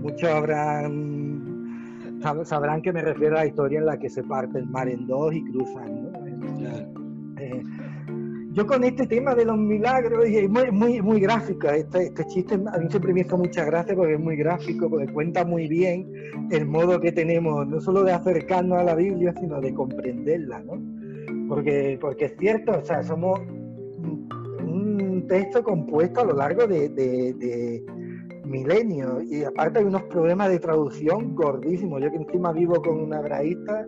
[0.00, 1.29] muchos habrán
[2.44, 5.06] sabrán que me refiero a la historia en la que se parte el mar en
[5.06, 6.02] dos y cruzan.
[6.02, 6.20] ¿no?
[7.38, 7.62] Eh,
[8.52, 12.26] yo con este tema de los milagros, y es muy, muy, muy gráfica, este, este
[12.26, 15.68] chiste a mí siempre me hizo mucha gracia porque es muy gráfico, porque cuenta muy
[15.68, 16.12] bien
[16.50, 20.82] el modo que tenemos, no solo de acercarnos a la Biblia, sino de comprenderla, ¿no?
[21.48, 27.34] Porque, porque es cierto, o sea, somos un texto compuesto a lo largo de, de,
[27.34, 27.84] de
[28.50, 32.02] milenios y aparte hay unos problemas de traducción gordísimos.
[32.02, 33.86] Yo que encima vivo con una hebraísta,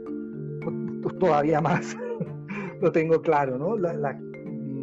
[1.02, 1.96] pues todavía más
[2.80, 3.76] lo tengo claro, ¿no?
[3.76, 4.18] La, la,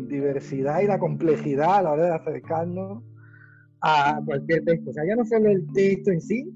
[0.09, 3.03] diversidad y la complejidad a la hora de acercarnos
[3.81, 4.89] a cualquier texto.
[4.89, 6.51] O sea, ya no solo el texto en sí,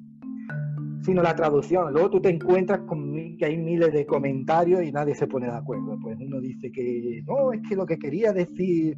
[1.04, 1.94] sino la traducción.
[1.94, 5.56] Luego tú te encuentras con que hay miles de comentarios y nadie se pone de
[5.56, 5.98] acuerdo.
[6.02, 8.98] Pues uno dice que no, es que lo que quería decir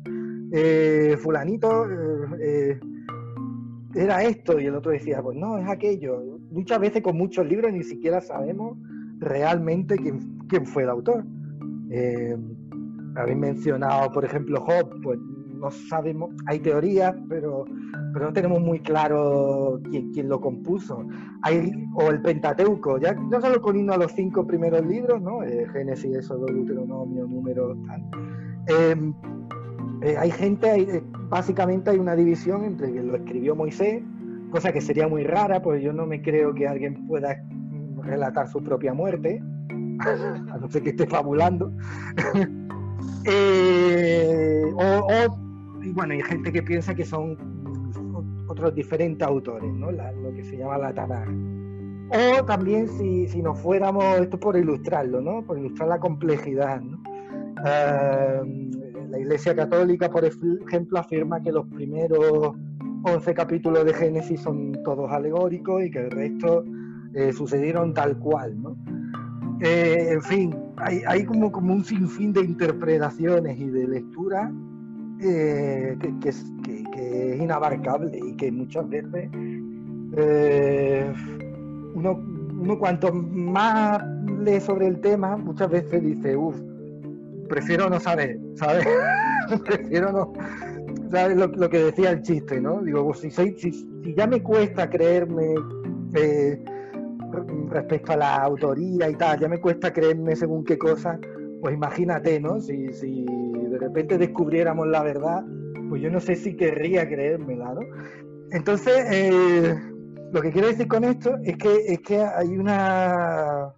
[0.53, 2.79] eh, fulanito eh, eh,
[3.95, 6.21] era esto y el otro decía, pues no, es aquello.
[6.51, 8.77] Muchas veces con muchos libros ni siquiera sabemos
[9.19, 11.25] realmente quién, quién fue el autor.
[11.89, 12.38] Eh,
[13.15, 17.65] habéis mencionado, por ejemplo, Job, pues no sabemos, hay teorías, pero,
[18.13, 21.08] pero no tenemos muy claro quién, quién lo compuso.
[21.43, 25.41] Hay, o el Pentateuco, ya no solo con irnos a los cinco primeros libros, ¿no?
[25.43, 28.03] Eh, Génesis, Éxodo, Deuteronomio, Números, tal.
[28.67, 29.13] Eh,
[30.05, 34.03] eh, hay gente, eh, básicamente hay una división entre que lo escribió Moisés,
[34.51, 37.43] cosa que sería muy rara, pues yo no me creo que alguien pueda
[38.03, 39.41] relatar su propia muerte,
[39.99, 41.71] a no ser que esté fabulando.
[43.25, 45.07] eh, o,
[45.93, 47.35] bueno, hay gente que piensa que son
[48.47, 49.89] otros diferentes autores, ¿no?
[49.91, 51.29] Lo que se llama la Tanakh.
[52.09, 55.41] O también si, si nos fuéramos, esto por ilustrarlo, ¿no?
[55.41, 57.01] Por ilustrar la complejidad, ¿no?
[59.09, 62.55] La Iglesia Católica, por ejemplo, afirma que los primeros
[63.03, 66.63] 11 capítulos de Génesis son todos alegóricos y que el resto
[67.13, 68.55] eh, sucedieron tal cual.
[69.61, 74.51] Eh, en fin, hay, como, un sinfín de interpretaciones y de lectura
[75.21, 79.29] eh, que, es inabarcable y que muchas veces
[81.93, 82.19] uno,
[82.59, 84.03] uno cuanto más
[84.39, 86.59] lee sobre el tema, muchas veces dice, uff,
[87.47, 88.86] prefiero no saber, ¿sabes?
[89.65, 90.34] prefiero no.
[91.12, 92.81] ¿Sabes lo, que decía el chiste, no?
[92.81, 95.55] Digo, pues si, soy, si ya me cuesta creerme
[96.15, 96.63] eh,
[97.69, 101.19] respecto a la autoría y tal, ya me cuesta creerme según qué cosa,
[101.62, 102.60] pues imagínate, ¿no?
[102.60, 105.43] Si, si de repente descubriéramos la verdad,
[105.89, 107.81] pues yo no sé si querría creérmela, ¿no?
[108.51, 109.75] Entonces, eh,
[110.31, 113.73] lo que quiero decir con esto es que, es que hay una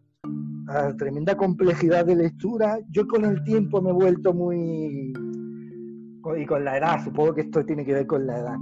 [0.98, 2.80] tremenda complejidad de lectura.
[2.90, 5.14] Yo con el tiempo me he vuelto muy...
[6.38, 8.58] y con la edad, supongo que esto tiene que ver con la edad.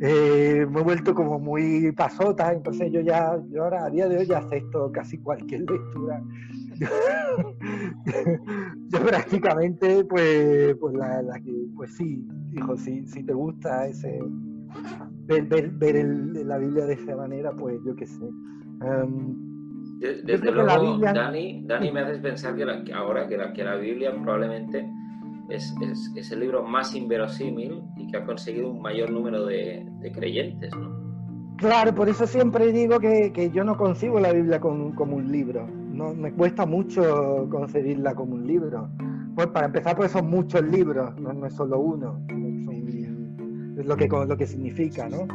[0.00, 4.18] Eh, me he vuelto como muy pasota, entonces yo ya, yo ahora a día de
[4.18, 6.22] hoy ya acepto casi cualquier lectura.
[8.88, 11.40] yo prácticamente, pues, pues, la, la
[11.76, 14.18] pues sí, hijo, si, te gusta ese
[15.26, 16.04] ver, ver,
[16.44, 18.28] la Biblia de esa manera, pues yo qué sé.
[18.80, 19.53] Um,
[20.24, 21.12] desde luego, Biblia...
[21.12, 24.88] Dani, Dani, me haces pensar que, la, que ahora que la, que la, Biblia probablemente
[25.48, 29.86] es, es, es, el libro más inverosímil y que ha conseguido un mayor número de,
[30.00, 31.04] de creyentes, ¿no?
[31.56, 35.66] Claro, por eso siempre digo que, yo no concibo la Biblia como, como, un libro.
[35.68, 38.88] No, me cuesta mucho concebirla como un libro.
[39.34, 42.20] Pues para empezar, pues son muchos libros, no, es solo uno.
[43.78, 45.26] es lo que, lo que significa, ¿no?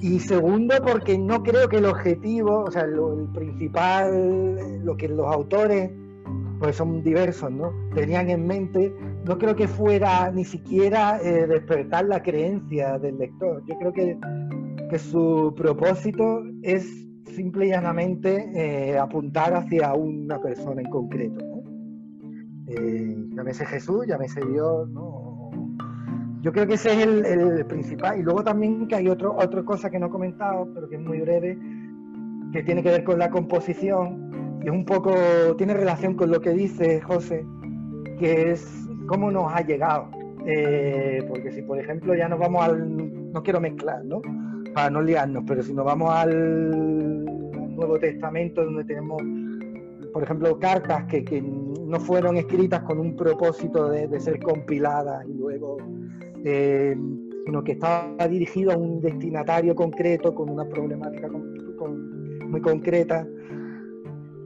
[0.00, 5.26] Y segundo, porque no creo que el objetivo, o sea, el principal, lo que los
[5.26, 5.90] autores,
[6.58, 7.72] pues son diversos, ¿no?
[7.94, 13.62] Tenían en mente, no creo que fuera ni siquiera eh, despertar la creencia del lector.
[13.66, 14.18] Yo creo que,
[14.90, 16.86] que su propósito es
[17.34, 21.44] simple y llanamente eh, apuntar hacia una persona en concreto.
[21.44, 21.62] ¿no?
[22.68, 25.19] Eh, llámese Jesús, llámese Dios, ¿no?
[26.42, 28.18] Yo creo que ese es el, principal.
[28.18, 31.00] Y luego también que hay otro, otra cosa que no he comentado, pero que es
[31.00, 31.58] muy breve,
[32.52, 34.60] que tiene que ver con la composición.
[34.62, 35.12] Y es un poco,
[35.58, 37.44] tiene relación con lo que dice José,
[38.18, 40.10] que es cómo nos ha llegado.
[40.46, 43.32] Eh, porque si, por ejemplo, ya nos vamos al.
[43.32, 44.22] No quiero mezclar, ¿no?
[44.74, 47.24] Para no liarnos, pero si nos vamos al
[47.74, 49.22] Nuevo Testamento, donde tenemos,
[50.12, 55.26] por ejemplo, cartas que, que no fueron escritas con un propósito de, de ser compiladas
[55.28, 55.76] y luego
[56.44, 56.96] eh,
[57.44, 63.26] sino que estaba dirigido a un destinatario concreto con una problemática muy concreta.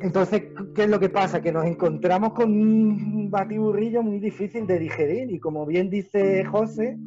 [0.01, 1.41] Entonces, ¿qué es lo que pasa?
[1.41, 6.99] Que nos encontramos con un batiburrillo muy difícil de digerir y como bien dice José,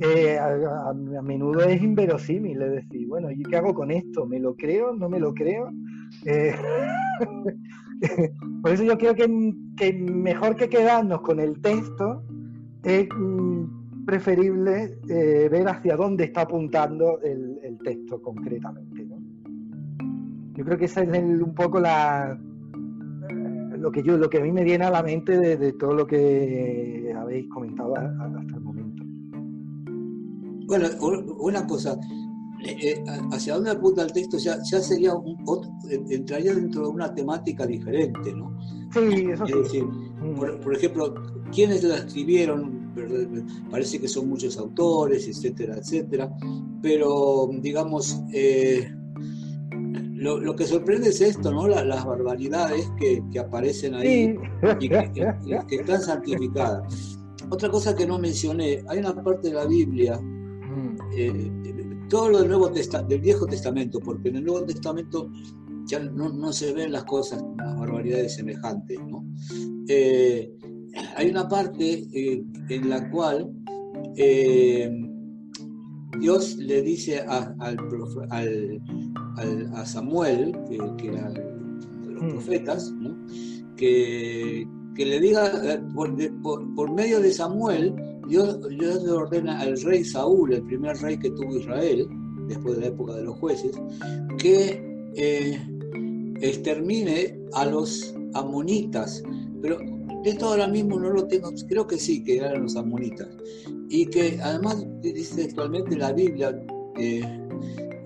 [0.00, 4.26] eh, a, menudo es inverosímil, es decir, bueno, ¿y qué hago con esto?
[4.26, 4.94] ¿Me lo creo?
[4.94, 5.70] ¿No me lo creo?
[6.26, 6.54] Eh,
[8.62, 9.26] por eso yo creo que,
[9.94, 12.22] mejor que quedarnos con el texto
[12.84, 19.06] es mm, preferible eh, ver hacia dónde está apuntando el, texto concretamente.
[20.54, 22.32] Yo creo que esa es un poco la
[23.28, 25.92] eh, lo que yo lo que a mí me viene a la mente de, todo
[25.92, 29.04] lo que habéis comentado hasta el momento.
[30.66, 30.88] Bueno,
[31.38, 31.96] una cosa,
[32.64, 35.36] eh, hacia dónde apunta el texto ya, ya sería un,
[36.10, 38.56] entraría dentro de una temática diferente, ¿no?
[38.92, 39.82] Sí, eso sí.
[39.82, 40.60] Mm.
[40.60, 41.14] por, ejemplo,
[41.52, 42.75] ¿quiénes la escribieron?
[43.70, 46.30] Parece que son muchos autores, etcétera, etcétera,
[46.82, 48.88] pero digamos, eh,
[50.14, 51.68] lo, que sorprende es esto, ¿no?
[51.68, 54.36] las barbaridades que, aparecen ahí
[54.80, 55.34] y que,
[55.70, 57.18] están santificadas.
[57.50, 60.96] Otra cosa que no mencioné, hay una parte de la Biblia, mm.
[61.16, 61.50] eh,
[62.08, 65.30] todo lo del, Nuevo del Viejo Testamento, porque en el Nuevo Testamento
[65.86, 69.24] ya no, se ven las cosas, las barbaridades semejantes, ¿no?
[69.88, 70.52] Eh,
[71.16, 73.50] hay una parte eh, en la cual
[74.16, 74.90] eh,
[76.20, 77.78] Dios le dice a, al,
[79.74, 82.28] a Samuel, que, era de los mm.
[82.30, 82.94] profetas,
[83.76, 87.94] que, le diga, eh, por, medio de Samuel,
[88.28, 92.08] Dios, le ordena al rey Saúl, el primer rey que tuvo Israel,
[92.48, 93.72] después de la época de los jueces,
[94.38, 94.82] que
[96.40, 99.22] extermine a los amonitas.
[99.62, 99.78] Pero
[100.28, 103.28] esto ahora mismo no lo tengo, creo que sí, que eran los amonitas.
[103.88, 106.54] Y que además dice textualmente la Biblia,
[106.98, 107.22] eh,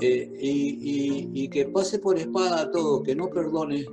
[0.01, 3.85] eh, y, que pase por espada a todos, que no perdone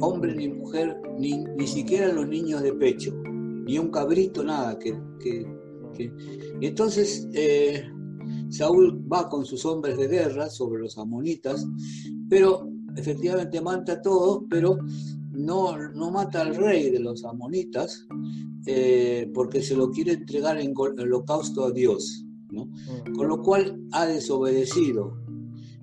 [0.00, 4.78] hombre ni mujer, ni, ni siquiera los niños de pecho, ni un cabrito, nada.
[4.78, 4.96] Que,
[6.60, 7.84] entonces eh,
[8.48, 11.64] Saúl va con sus hombres de guerra sobre los amonitas,
[12.28, 14.78] pero efectivamente mata a todos, pero
[15.34, 18.06] no, no mata al rey de los amonitas
[18.66, 23.14] eh, porque se lo quiere entregar en holocausto a Dios, mm.
[23.14, 25.18] con lo cual ha desobedecido.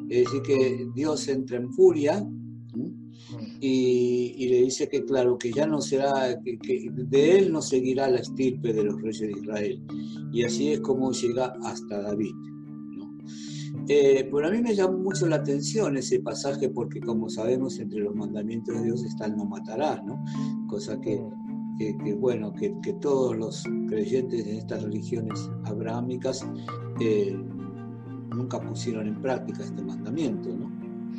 [0.09, 3.57] Es decir, que Dios entra en furia mm.
[3.61, 8.09] y, le dice que, claro, que ya no será, que, que, de él no seguirá
[8.09, 9.83] la estirpe de los reyes de Israel.
[10.33, 12.33] Y así es como llega hasta David.
[13.87, 17.99] Eh, pero a mí me llama mucho la atención ese pasaje porque como sabemos entre
[17.99, 20.23] los mandamientos de Dios está el no matarás, ¿no?
[20.67, 21.21] Cosa que,
[22.19, 26.45] bueno, que, todos los creyentes en estas religiones abrahámicas
[26.99, 27.35] eh,
[28.35, 30.71] nunca pusieron en práctica este mandamiento, ¿no?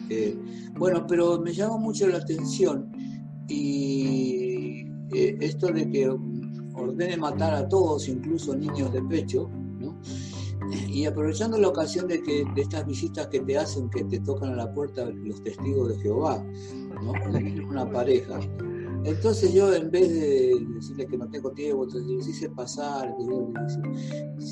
[0.09, 0.39] Eh,
[0.79, 2.91] bueno, pero me llama mucho la atención
[3.49, 6.09] y esto de que
[6.75, 9.51] ordene matar a todos, incluso niños de pecho.
[10.89, 14.53] Y aprovechando la ocasión de que de estas visitas que te hacen, que te tocan
[14.53, 16.45] a la puerta los testigos de Jehová,
[17.03, 17.13] ¿no?
[17.69, 18.41] una pareja.
[19.05, 23.15] Entonces yo en vez de decirles que no tengo tiempo, les hice pasar,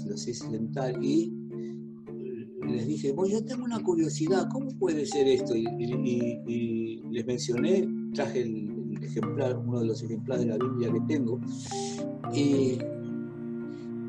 [0.07, 1.33] los hice sentar y
[2.71, 5.55] les dije, bueno, yo tengo una curiosidad, ¿cómo puede ser esto?
[5.57, 8.71] Y, les mencioné, traje el,
[9.03, 11.41] ejemplar, uno de los ejemplares de la Biblia que tengo,
[12.33, 12.79] y,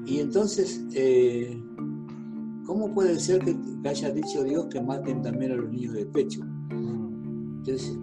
[0.06, 1.62] y entonces eh,
[2.66, 3.56] ¿cómo puede ser que,
[3.90, 6.42] haya dicho Dios que maten también a los niños de pecho?
[6.70, 7.98] Entonces,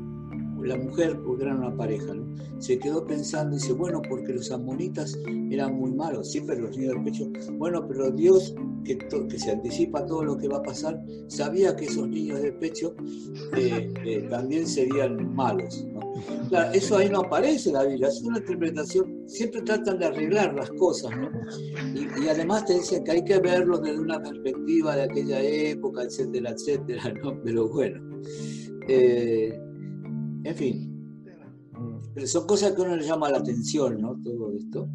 [0.62, 2.14] la mujer, porque una pareja,
[2.58, 5.18] se quedó pensando y dice, bueno, porque los amonitas
[5.50, 8.54] eran muy malos, sí, pero los niños de pecho, bueno, pero Dios,
[8.84, 12.52] que, que se anticipa todo lo que va a pasar, sabía que esos niños de
[12.52, 12.94] pecho
[13.56, 15.86] eh, eh, también serían malos.
[16.48, 20.54] Claro, eso ahí no aparece en la Biblia, es una interpretación, siempre tratan de arreglar
[20.54, 21.30] las cosas, ¿no?
[21.94, 26.50] Y, además te dicen que hay que verlo desde una perspectiva de aquella época, etcétera,
[26.50, 27.40] etcétera, ¿no?
[27.42, 28.02] Pero bueno,
[28.88, 29.58] eh,
[30.48, 30.98] en fin,
[32.14, 34.16] pero son cosas que uno le llama la atención, ¿no?
[34.22, 34.88] Todo esto.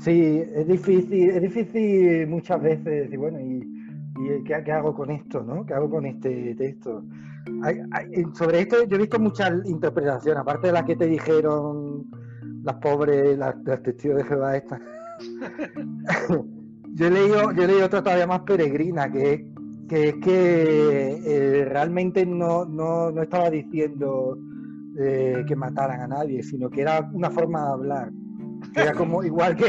[0.00, 3.62] Sí, es difícil, es difícil muchas veces decir, bueno, ¿y,
[4.44, 5.64] qué, hago con esto, no?
[5.66, 7.04] ¿Qué hago con este texto?
[8.32, 12.06] sobre esto yo he visto muchas interpretaciones, aparte de las que te dijeron
[12.62, 14.80] las pobres, las, testigos de Jehová estas.
[16.94, 19.53] yo he leído, yo he leído otra todavía más peregrina, que,
[19.88, 24.38] que es que eh, realmente no, no, no, estaba diciendo
[24.98, 28.12] eh, que mataran a nadie, sino que era una forma de hablar.
[28.76, 29.66] era como igual que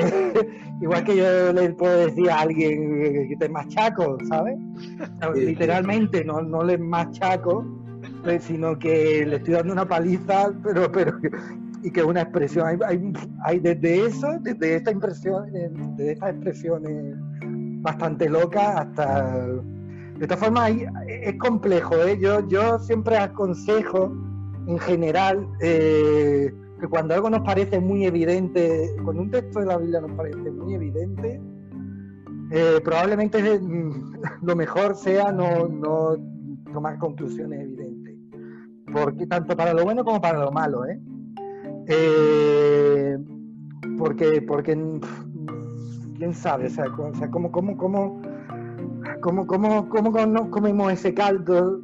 [0.82, 4.58] igual que yo le puedo decir a alguien que te machaco, ¿sabes?
[5.36, 7.66] Literalmente no, no le machaco,
[8.24, 11.18] pues, sino que le estoy dando una paliza, pero pero
[11.84, 13.14] y que una expresión hay,
[13.44, 17.16] hay, desde eso, desde esta impresión, de estas expresiones
[17.84, 19.48] bastante locas hasta
[20.18, 20.72] de todas formas
[21.08, 22.18] es complejo, ¿eh?
[22.20, 24.12] yo, yo siempre aconsejo
[24.68, 29.78] en general eh, que cuando algo nos parece muy evidente, cuando un texto de la
[29.78, 31.42] Biblia nos parece muy evidente,
[32.52, 36.18] eh, probablemente mm, lo mejor sea no, no,
[36.72, 38.16] tomar conclusiones evidentes.
[38.92, 41.00] Porque, tanto para lo bueno como para lo malo, ¿eh?
[41.88, 43.18] eh
[43.98, 44.78] porque, porque
[46.18, 48.22] quién sabe, o sea, o sea cómo, cómo, cómo,
[49.26, 50.12] cómo, cómo, cómo
[50.52, 51.82] comemos ese caldo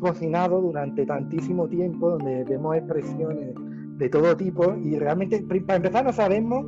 [0.00, 3.54] cocinado durante tantísimo tiempo, donde vemos expresiones
[3.98, 6.64] de todo tipo y realmente, para empezar, no sabemos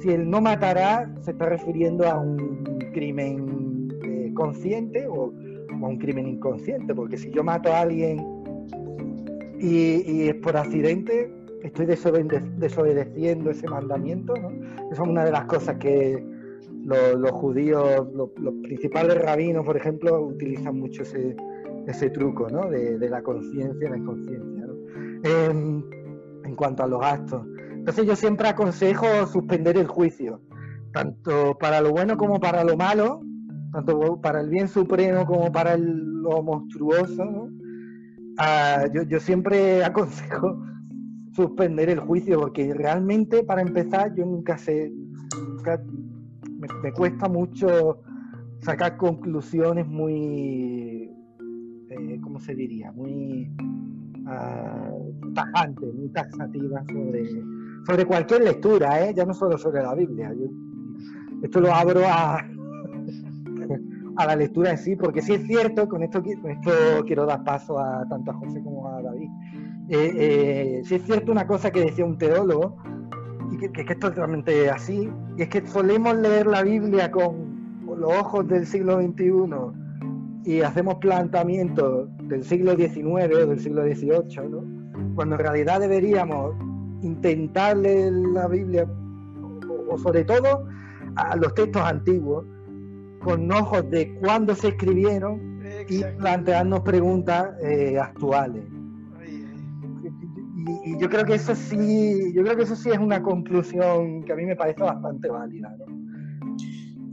[0.00, 5.32] si el no matará se está refiriendo a un crimen eh, consciente o,
[5.70, 8.22] a un crimen inconsciente, porque si yo mato a alguien
[9.58, 14.50] y, es por accidente, estoy desobedeciendo ese mandamiento, ¿no?
[14.92, 16.33] Esa es una de las cosas que
[16.84, 18.30] los, judíos, los,
[18.62, 21.36] principales rabinos, por ejemplo, utilizan mucho ese,
[21.86, 22.68] ese truco, ¿no?
[22.68, 25.24] De, la conciencia la inconsciencia, ¿no?
[26.44, 27.46] En cuanto a los actos.
[27.84, 30.40] Entonces yo siempre aconsejo suspender el juicio,
[30.92, 33.20] tanto para lo bueno como para lo malo,
[33.72, 37.50] tanto para el bien supremo como para lo monstruoso.
[38.38, 40.62] Ah, yo, siempre aconsejo
[41.34, 44.92] suspender el juicio, porque realmente para empezar yo nunca sé,
[46.82, 48.00] me, cuesta mucho
[48.60, 51.10] sacar conclusiones muy,
[51.90, 52.92] eh, ¿cómo se diría?
[52.92, 53.50] Muy
[55.34, 57.28] tajante, muy taxativa sobre,
[57.86, 59.12] sobre cualquier lectura, ¿eh?
[59.14, 60.32] ya no solo sobre la Biblia.
[61.42, 62.38] esto lo abro a,
[64.16, 66.70] a la lectura en sí, porque sí es cierto, con esto, con esto
[67.06, 69.28] quiero dar paso a tanto a José como a David.
[69.88, 72.76] Eh, eh, sí es cierto una cosa que decía un teólogo,
[73.50, 78.00] y que, que, es totalmente así, y es que solemos leer la Biblia con, con
[78.00, 79.30] los ojos del siglo XXI
[80.44, 85.14] y hacemos planteamientos del siglo XIX o del siglo XVIII, ¿no?
[85.14, 86.54] cuando en realidad deberíamos
[87.02, 88.86] intentar leer la Biblia,
[89.88, 90.66] o, sobre todo
[91.16, 92.44] a los textos antiguos,
[93.22, 98.64] con ojos de cuándo se escribieron y plantearnos preguntas eh, actuales.
[100.66, 104.22] Y, y, yo creo que eso sí, yo creo que eso sí es una conclusión
[104.24, 105.76] que a mí me parece bastante válida.
[105.78, 106.04] ¿no?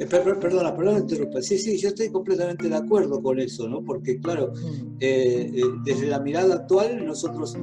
[0.01, 1.43] Eh, perdona, perdona, interrumpa.
[1.43, 3.83] Sí, sí, yo estoy completamente de acuerdo con eso, ¿no?
[3.83, 4.51] Porque, claro,
[4.99, 7.55] eh, eh, desde la mirada actual, nosotros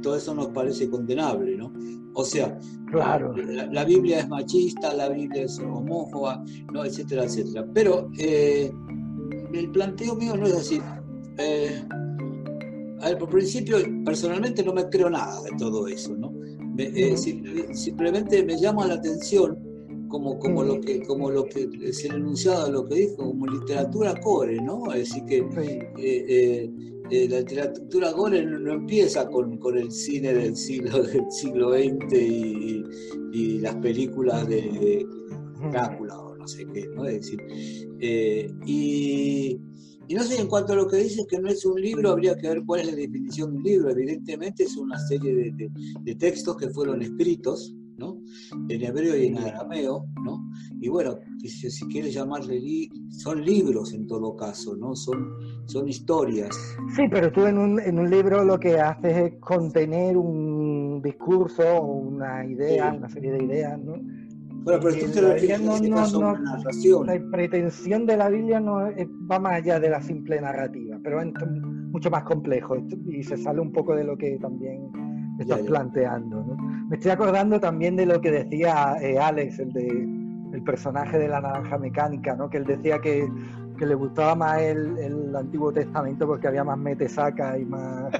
[0.00, 1.70] todo eso nos parece condenable, ¿no?
[2.14, 2.58] O sea,
[2.90, 3.34] claro.
[3.36, 6.42] la, Biblia es machista, la Biblia es homófoba,
[6.72, 6.82] ¿no?
[6.82, 7.66] etcétera, etcétera.
[7.74, 10.80] Pero el planteo mío no es así.
[13.08, 16.32] Ver, por principio, personalmente no me creo nada de todo eso, ¿no?
[17.72, 19.56] simplemente me llama la atención
[20.14, 24.14] como, como, lo que, como lo que es el enunciado, lo que dijo, como literatura
[24.20, 24.92] core, ¿no?
[24.92, 26.70] Es decir, que eh, eh,
[27.10, 32.12] eh, la literatura core no, empieza con, con, el cine del siglo, del siglo XX
[32.12, 32.84] y,
[33.32, 35.04] y las películas de,
[35.72, 37.06] Drácula o no sé qué, ¿no?
[37.06, 37.40] Es decir,
[38.66, 39.58] y,
[40.08, 42.36] y no sé, en cuanto a lo que dices que no es un libro, habría
[42.36, 43.90] que ver cuál es la definición de un libro.
[43.90, 45.70] Evidentemente es una serie de, de,
[46.02, 48.20] de textos que fueron escritos ¿no?
[48.68, 50.50] En hebreo y en arameo, ¿no?
[50.80, 52.60] Y bueno, si, si quieres llamarle,
[53.10, 54.94] son libros en todo caso, ¿no?
[54.96, 55.34] Son,
[55.66, 56.56] son historias.
[56.96, 61.82] Sí, pero tú en un, en un libro lo que haces es contener un discurso
[61.82, 63.94] una idea, una serie de ideas, ¿no?
[64.64, 67.06] Bueno, pero tú te refieres no, no, narración.
[67.06, 68.78] La pretensión de la Biblia no
[69.30, 71.28] va más allá de la simple narrativa, pero es
[71.90, 74.90] mucho más complejo y se sale un poco de lo que también
[75.38, 76.42] estás planteando.
[76.44, 76.56] ¿no?
[76.88, 81.28] Me estoy acordando también de lo que decía eh, Alex, el de el personaje de
[81.28, 82.48] la naranja mecánica, ¿no?
[82.48, 83.28] que él decía que,
[83.76, 88.12] que le gustaba más el, el, Antiguo Testamento porque había más metesaca y más...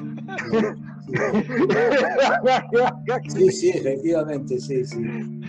[3.29, 5.03] sí, sí, efectivamente, sí, sí.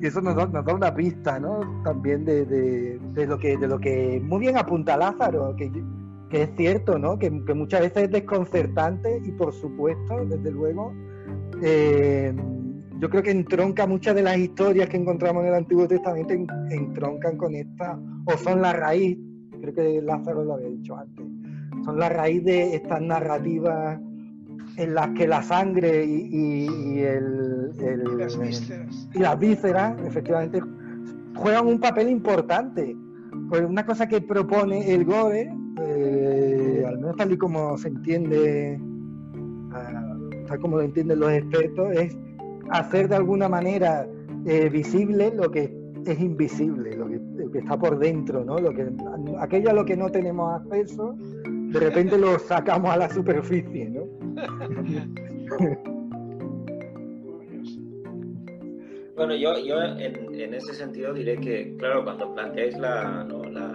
[0.00, 1.60] Y eso nos da, nos da una pista, ¿no?
[1.82, 5.70] También de, de, de, lo que, de lo que muy bien apunta Lázaro, que
[6.34, 7.16] que es cierto, ¿no?
[7.16, 10.92] Que, muchas veces es desconcertante y por supuesto, desde luego,
[11.62, 12.34] eh,
[12.98, 16.34] yo creo que entronca muchas de las historias que encontramos en el Antiguo Testamento,
[16.70, 19.18] entroncan con esta, o son la raíz,
[19.60, 21.26] creo que Lázaro lo había dicho antes,
[21.84, 24.00] son la raíz de estas narrativas
[24.76, 27.70] en las que la sangre y, el,
[29.14, 30.60] y las vísceras, efectivamente,
[31.36, 32.96] juegan un papel importante.
[33.48, 38.80] Pues una cosa que propone el Gore eh, al menos tal y como se entiende,
[39.72, 40.16] ah,
[40.46, 42.16] tal como lo entienden los expertos, es
[42.70, 44.06] hacer de alguna manera
[44.46, 45.74] eh, visible lo que
[46.06, 48.58] es invisible, lo que, está por dentro, ¿no?
[48.58, 48.90] Lo que,
[49.38, 54.04] aquello a lo que no tenemos acceso, de repente lo sacamos a la superficie, ¿no?
[59.16, 63.24] Bueno, yo, yo en, en, ese sentido diré que, claro, cuando planteáis la,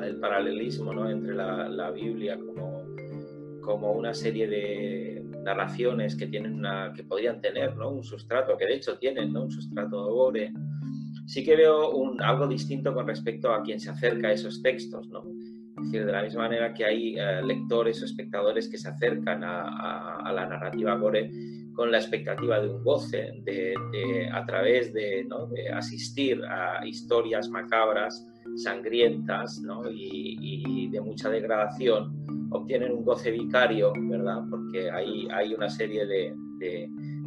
[0.06, 1.10] el paralelismo ¿no?
[1.10, 2.84] entre la, la, Biblia como,
[3.62, 7.90] como una serie de narraciones que, tienen una, que podrían tener ¿no?
[7.90, 9.44] un sustrato, que de hecho tienen ¿no?
[9.44, 10.54] un sustrato de gore,
[11.26, 15.08] sí que veo un, algo distinto con respecto a quien se acerca a esos textos.
[15.10, 15.24] ¿no?
[15.78, 19.44] Es decir, de la misma manera que hay eh, lectores o espectadores que se acercan
[19.44, 21.32] a, a, la narrativa gore,
[21.80, 25.26] con la expectativa de un goce, de, a través de,
[25.74, 29.62] asistir a historias macabras, sangrientas
[29.94, 34.42] y, de mucha degradación, obtienen un goce vicario, ¿verdad?
[34.50, 36.36] Porque hay, hay una serie de,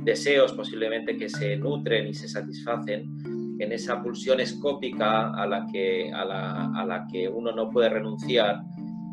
[0.04, 6.12] deseos posiblemente que se nutren y se satisfacen en esa pulsión escópica a la que,
[6.12, 8.62] a la, que uno no puede renunciar.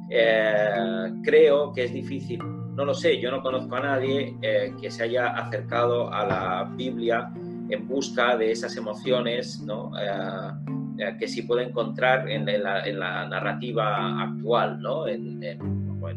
[0.09, 2.39] Eh, creo que es difícil
[2.79, 6.71] no lo sé, yo no conozco a nadie eh, que se haya acercado a la
[6.77, 7.29] Biblia
[7.69, 9.91] en busca de esas emociones ¿no?
[9.99, 10.78] Eh,
[11.19, 15.07] que sí puede encontrar en, la, narrativa actual, ¿no?
[15.07, 15.41] en,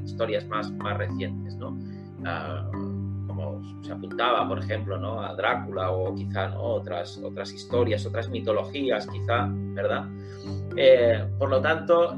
[0.04, 1.56] historias más, más recientes.
[1.56, 1.78] ¿no?
[2.24, 2.68] Ah,
[3.26, 5.20] como se apuntaba, por ejemplo, ¿no?
[5.20, 6.62] a Drácula o quizá ¿no?
[6.62, 10.08] otras, otras historias, otras mitologías, quizá, ¿verdad?
[11.38, 12.16] por lo tanto,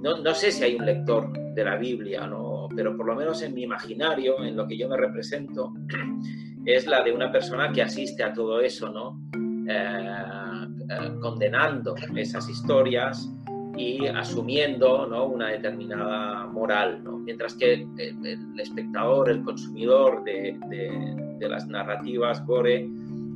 [0.00, 2.68] no, sé si hay un lector de la Biblia, ¿no?
[2.74, 5.72] pero por lo menos en mi imaginario, en lo que yo me represento,
[6.66, 9.20] es la de una persona que asiste a todo eso, ¿no?
[9.66, 13.30] Eh, eh, condenando esas historias
[13.76, 15.24] y asumiendo ¿no?
[15.24, 17.18] una determinada moral, ¿no?
[17.18, 22.88] mientras que el, espectador, el consumidor de, de, las narrativas gore,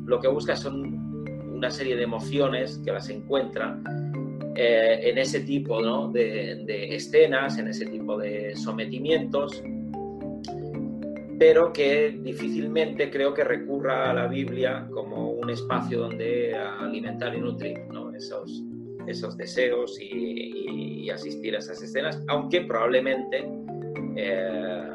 [0.07, 3.79] lo que busca son una serie de emociones que las encuentra
[4.55, 9.63] eh, en ese tipo de, escenas, en ese tipo de sometimientos,
[11.39, 17.41] pero que difícilmente creo que recurra a la Biblia como un espacio donde alimentar y
[17.41, 17.79] nutrir
[18.17, 18.65] esos,
[19.07, 23.43] esos deseos y, asistir a esas escenas, aunque probablemente
[24.15, 24.89] eh,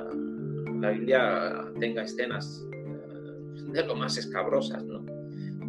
[0.79, 4.83] la Biblia tenga escenas eh, de lo más escabrosas.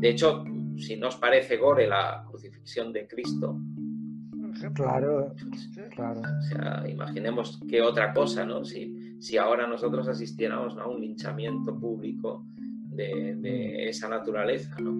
[0.01, 0.45] De hecho,
[0.77, 3.59] si nos parece gore la crucifixión de Cristo,
[4.75, 5.35] Claro,
[5.97, 6.21] claro.
[6.21, 8.65] O sea, imaginemos qué otra cosa, ¿no?
[8.65, 12.45] Si, si ahora nosotros asistiéramos a un linchamiento público
[12.91, 14.93] de, de, esa naturaleza, ¿no?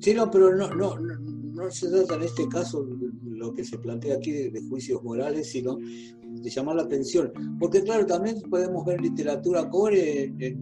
[0.00, 2.88] Sí, no, pero no, no, no, se trata en este caso
[3.22, 7.30] lo que se plantea aquí de, juicios morales, sino de llamar la atención.
[7.60, 10.58] Porque claro, también podemos ver literatura core en,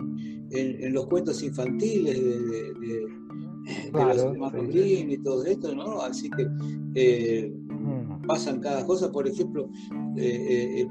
[0.51, 3.07] en, los cuentos infantiles de, de,
[3.93, 6.03] de los y todo esto, ¿no?
[6.03, 6.49] Así que
[6.97, 7.53] eh,
[8.26, 9.68] pasan cada cosa, por ejemplo,
[10.16, 10.88] eh, eh, eh,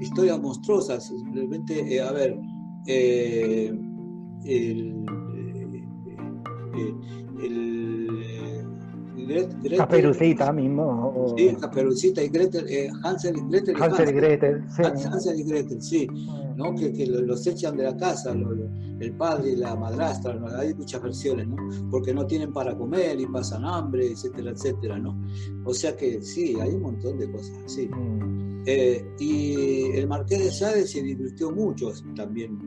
[0.00, 2.38] historias monstruosas, simplemente, a ver,
[9.26, 9.76] Gretel.
[9.76, 11.34] Caperucita mismo.
[11.36, 13.76] Sí, Caperucita y Gretel, eh, Hansel y Gretel.
[13.80, 14.82] Hansel y Gretel, sí.
[14.84, 16.06] Hansel y Gretel, sí.
[16.56, 16.74] ¿no?
[16.74, 18.32] Que, que, los echan de la casa,
[19.00, 20.48] el padre y la madrastra, ¿no?
[20.48, 21.56] hay muchas versiones, ¿no?
[21.90, 25.20] Porque no tienen para comer y pasan hambre, etcétera, etcétera, ¿no?
[25.64, 27.88] O sea que sí, hay un montón de cosas así.
[27.88, 28.62] Mm.
[28.66, 32.58] Eh, y el Marqués de Sade se divirtió mucho también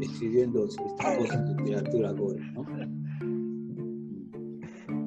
[0.00, 2.64] escribiendo estas cosas de literatura ¿no?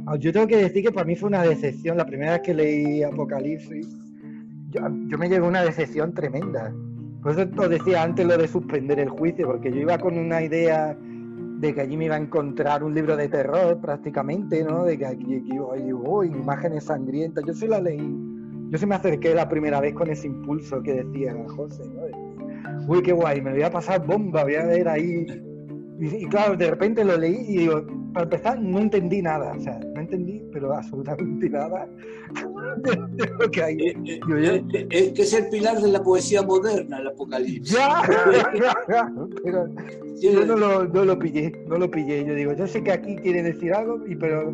[0.10, 1.97] Ah, yo tengo que decir que para mí fue una decepción.
[1.97, 3.86] La primera vez que leí Apocalipsis,
[4.70, 6.74] yo, me llegó una decepción tremenda.
[7.22, 10.41] Por eso os decía antes lo de suspender el juicio, porque yo iba con una
[10.41, 14.86] idea de que allí me iba a encontrar un libro de terror prácticamente, ¿no?
[14.86, 15.66] De que aquí, iba
[16.05, 17.43] oh, imágenes sangrientas.
[17.45, 18.18] Yo se la leí.
[18.70, 22.88] Yo se me acerqué la primera vez con ese impulso que decía José, ¿no?
[22.88, 25.26] Uy, qué guay, me voy a pasar bomba, voy a ver ahí
[25.99, 27.84] y, claro, de repente lo leí y digo,
[28.14, 31.88] para empezar, no entendí nada, o sea, no entendí, pero absolutamente nada
[32.78, 33.76] de, lo que hay.
[33.76, 37.76] Eh, eh, eh, es que es el pilar de la poesía moderna, el apocalipsis.
[37.78, 38.01] Ya,
[39.43, 39.70] pero
[40.20, 42.26] yo no lo, no lo pillé, no lo pillé.
[42.26, 44.53] Yo digo, yo sé que aquí quiere decir algo, y, pero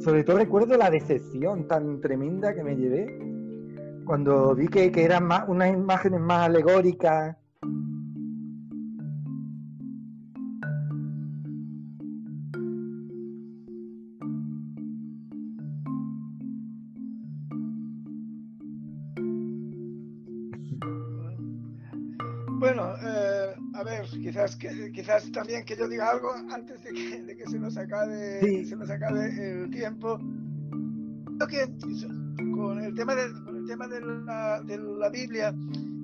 [0.00, 3.06] sobre todo recuerdo la decepción tan tremenda que me llevé
[4.04, 7.36] cuando vi que, que eran más, unas imágenes más alegóricas
[24.32, 28.76] quizás, que, quizás también que yo diga algo antes de que, se, nos acabe, se
[28.76, 30.18] nos acabe el tiempo.
[31.38, 35.54] Creo que con el tema de, el tema de, la, de la Biblia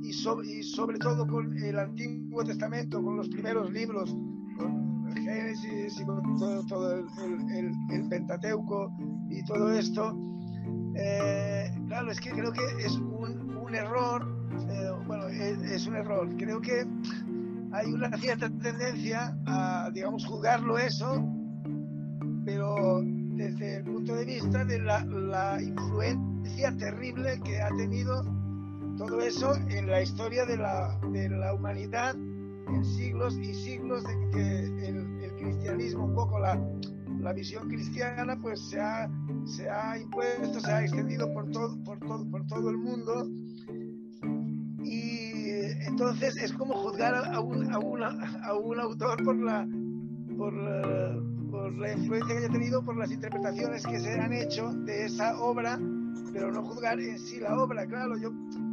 [0.02, 4.10] y, y sobre todo con el Antiguo Testamento, con los primeros libros,
[4.56, 8.92] con el Génesis y con todo, el, el, Pentateuco
[9.30, 10.18] y todo esto,
[10.96, 14.37] eh, claro, es que creo que es un, un error,
[15.06, 16.28] bueno, es, un error.
[16.36, 16.86] Creo que
[17.72, 21.24] hay una cierta tendencia a, digamos, juzgarlo eso,
[22.44, 28.24] pero desde el punto de vista de la, influencia terrible que ha tenido
[28.96, 34.30] todo eso en la historia de la, de la humanidad en siglos y siglos de
[34.30, 36.60] que el, cristianismo, un poco la,
[37.20, 39.08] la, visión cristiana, pues se ha,
[39.44, 43.28] se ha impuesto, se ha extendido por todo, por todo, por todo el mundo
[45.88, 47.76] entonces es como juzgar a un, a
[48.44, 49.66] a un autor por la,
[50.36, 50.54] por,
[51.50, 55.38] por la influencia que haya tenido, por las interpretaciones que se han hecho de esa
[55.40, 55.78] obra,
[56.32, 57.86] pero no juzgar en sí la obra.
[57.86, 58.30] Claro, yo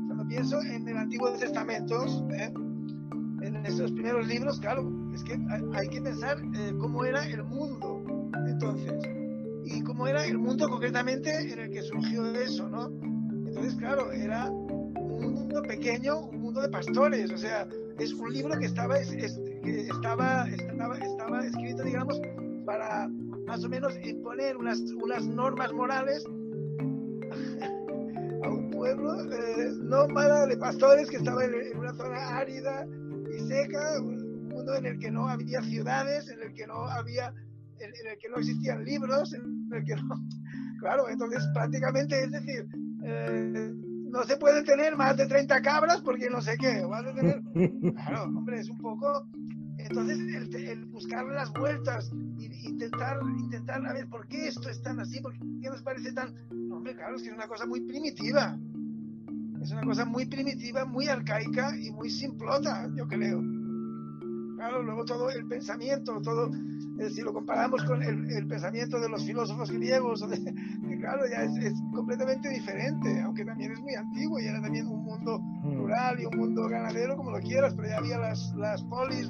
[0.07, 2.53] cuando pienso en el Antiguo Testamento, ¿eh?
[3.41, 5.37] en esos primeros libros, claro, es que
[5.73, 8.01] hay, que pensar eh, cómo era el mundo
[8.47, 8.93] entonces
[9.63, 12.87] y cómo era el mundo concretamente en el que surgió eso, ¿no?
[13.47, 14.51] Entonces, claro, era
[15.17, 16.29] un mundo pequeño,
[16.61, 17.67] de pastores, o sea,
[17.99, 19.25] es un libro que estaba, que
[19.89, 22.19] estaba, estaba, estaba escrito, digamos,
[22.65, 23.09] para
[23.45, 26.25] más o menos imponer unas, unas normas morales
[28.43, 32.87] a un pueblo eh, nómada de pastores que estaba en, una zona árida
[33.35, 37.33] y seca, un mundo en el que no había ciudades, en el que no había,
[37.79, 40.15] en, el que no existían libros, en el que no,
[40.79, 42.67] claro, entonces prácticamente es decir,
[43.03, 43.73] eh,
[44.15, 46.85] no se pueden tener más de 30 cabras porque no sé qué.
[46.85, 47.41] Vas a tener...
[47.95, 49.27] Claro, hombre, es un poco.
[49.77, 50.17] Entonces,
[50.55, 55.19] el, buscar las vueltas intentar, intentar, a ver, ¿por qué esto es tan así?
[55.21, 56.33] ¿Por qué nos parece tan.?
[56.71, 58.57] hombre, claro, es que es una cosa muy primitiva.
[59.61, 63.41] Es una cosa muy primitiva, muy arcaica y muy simplota, yo creo.
[64.65, 66.49] Claro, luego todo el pensamiento, todo
[66.97, 70.25] eh, si lo comparamos con el, pensamiento de los filósofos griegos,
[70.89, 75.03] que claro, ya es, completamente diferente, aunque también es muy antiguo y era también un
[75.03, 75.77] mundo mm.
[75.77, 79.29] rural y un mundo ganadero, como lo quieras, pero ya había las, las polis,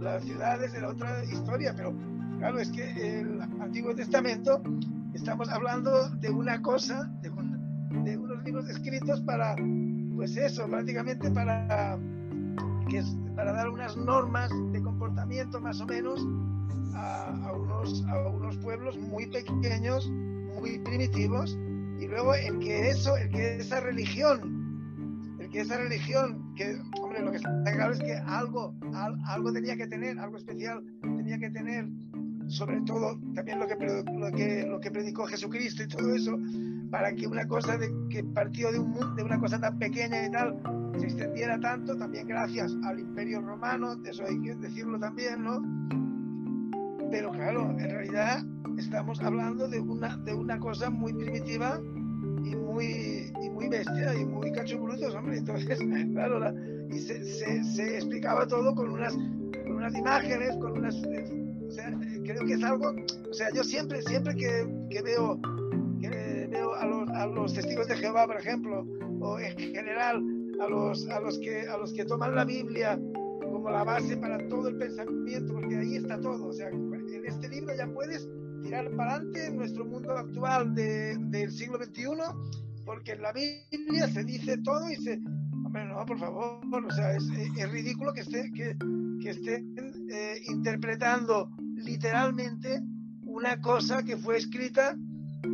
[0.00, 1.94] las, ciudades, de la otra historia, pero
[2.36, 4.62] claro, es que el Antiguo Testamento,
[5.14, 7.30] estamos hablando de una cosa, de,
[8.04, 9.56] de unos libros escritos para,
[10.14, 11.98] pues eso, prácticamente para,
[12.88, 16.26] que es, para dar unas normas de comportamiento más o menos
[16.94, 21.56] a, unos, a unos pueblos muy pequeños, muy primitivos,
[22.00, 27.22] y luego el que eso, el que esa religión, el que esa religión, que, hombre,
[27.22, 28.74] lo que está claro es que algo,
[29.26, 31.88] algo tenía que tener, algo especial tenía que tener,
[32.48, 36.36] sobre todo también lo que, lo que, lo que predicó Jesucristo y todo eso,
[36.90, 40.30] para que una cosa de, que partió de, un, de una cosa tan pequeña y
[40.30, 40.60] tal,
[40.98, 45.60] se extendiera tanto, también gracias al Imperio Romano, eso hay que decirlo también, ¿no?
[47.10, 48.44] pero claro, en realidad
[48.76, 51.80] estamos hablando de una, de una cosa muy primitiva
[52.44, 55.38] y muy, y muy bestia y muy cachobrutos, hombre.
[55.38, 55.78] Entonces,
[56.12, 56.54] claro, la,
[56.90, 60.94] y se, se, se, explicaba todo con unas, con unas imágenes, con unas...
[60.96, 61.90] O sea,
[62.24, 62.90] creo que es algo...
[63.30, 65.38] O sea, yo siempre, siempre que, que veo
[67.18, 68.86] a, los, testigos de Jehová, por ejemplo,
[69.20, 70.22] o en general
[70.60, 72.98] a los, a los, que, a los que toman la Biblia
[73.42, 76.48] como la base para todo el pensamiento, porque ahí está todo.
[76.48, 78.28] O sea, en este libro ya puedes
[78.62, 82.04] tirar para adelante en nuestro mundo actual de, del siglo XXI,
[82.84, 85.20] porque en la Biblia se dice todo y se...
[85.64, 87.24] Hombre, no, por favor, o sea, es,
[87.56, 88.76] es ridículo que, esté, que,
[89.20, 89.74] que estén
[90.10, 92.80] eh, interpretando literalmente
[93.22, 94.96] una cosa que fue escrita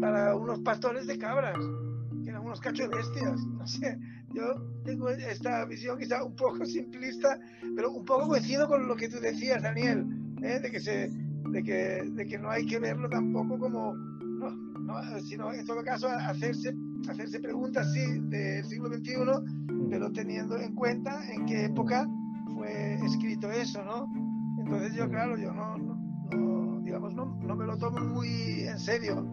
[0.01, 1.59] para unos pastores de cabras,
[2.23, 3.99] que eran unos cachos bestias, no sé.
[4.35, 7.39] Yo tengo esta visión quizá un poco simplista,
[7.77, 10.05] pero un poco coincido con lo que tú decías, Daniel,
[10.43, 10.59] ¿eh?
[10.61, 11.11] de que se
[11.51, 15.85] de que, de que no hay que verlo tampoco como, no, no, sino en todo
[15.85, 16.75] caso hacerse,
[17.09, 19.15] hacerse preguntas, sí, del siglo XXI,
[19.89, 22.09] pero teniendo en cuenta en qué época
[22.55, 24.11] fue escrito eso, ¿no?
[24.59, 25.95] Entonces yo, claro, yo no, no
[26.85, 29.31] digamos, no, no, me lo tomo muy en serio.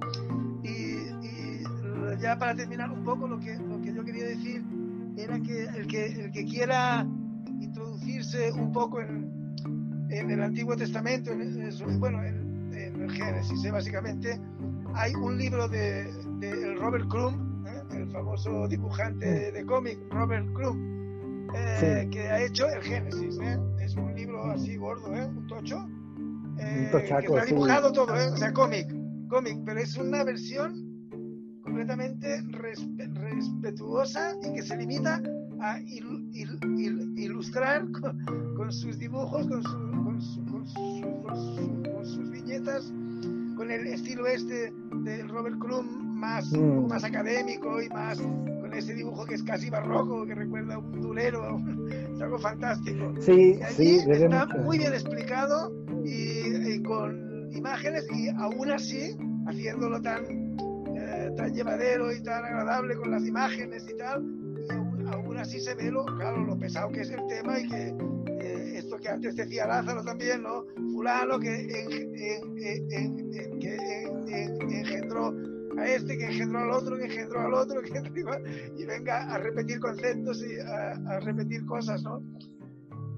[2.19, 4.63] Ya para terminar un poco, lo que, lo que yo quería decir
[5.17, 7.05] era que el que, el que quiera
[7.59, 9.31] introducirse un poco en,
[10.09, 13.71] en el Antiguo Testamento, en, bueno, en, el Génesis, ¿eh?
[13.71, 14.39] básicamente,
[14.93, 17.81] hay un libro de, de Robert Crumb, ¿eh?
[17.97, 22.09] el famoso dibujante de cómic, Robert Crumb, eh, sí.
[22.09, 23.39] que ha hecho el Génesis.
[23.41, 23.59] ¿eh?
[23.79, 25.25] Es un libro así gordo, ¿eh?
[25.25, 27.95] un tocho, un tochaco, que ha dibujado sí.
[27.95, 28.87] todo, o sea, cómic,
[29.27, 30.90] cómic, pero es una versión
[31.71, 32.43] completamente
[33.13, 35.21] respetuosa y que se limita
[35.61, 38.19] a il, il, il, ilustrar con,
[38.57, 42.91] con, sus dibujos, con, su, con, su, con, su, con, sus viñetas,
[43.55, 46.87] con el estilo este de Robert Crumb más, mm.
[46.87, 50.99] más académico y más con ese dibujo que es casi barroco, que recuerda a un
[50.99, 51.57] dulero,
[52.13, 53.13] es algo fantástico.
[53.21, 55.71] Sí, y sí, está muy bien explicado
[56.03, 59.15] y, y, con imágenes y aún así
[59.47, 60.40] haciéndolo tan, eh,
[61.35, 64.23] tan llevadero y tan agradable con las imágenes y tal,
[65.11, 67.95] aún así se ve lo, claro, lo pesado que es el tema y que
[68.41, 70.65] eh, esto que antes decía Lázaro también, ¿no?
[70.93, 75.33] Fulano que, en, en, en, que engendró
[75.77, 77.91] a este, que engendró al otro, que engendró al otro, que
[78.77, 82.21] y venga a repetir conceptos y a, a repetir cosas, ¿no?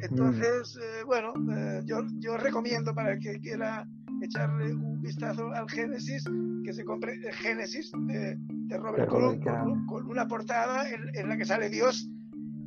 [0.04, 3.88] Entonces, eh, bueno, eh, yo, yo recomiendo para el que quiera
[4.22, 6.24] echarle un vistazo al Génesis,
[6.64, 11.30] que se compre el Génesis de, de Robert Colum, con, con, una portada en, en,
[11.30, 12.10] la que sale Dios,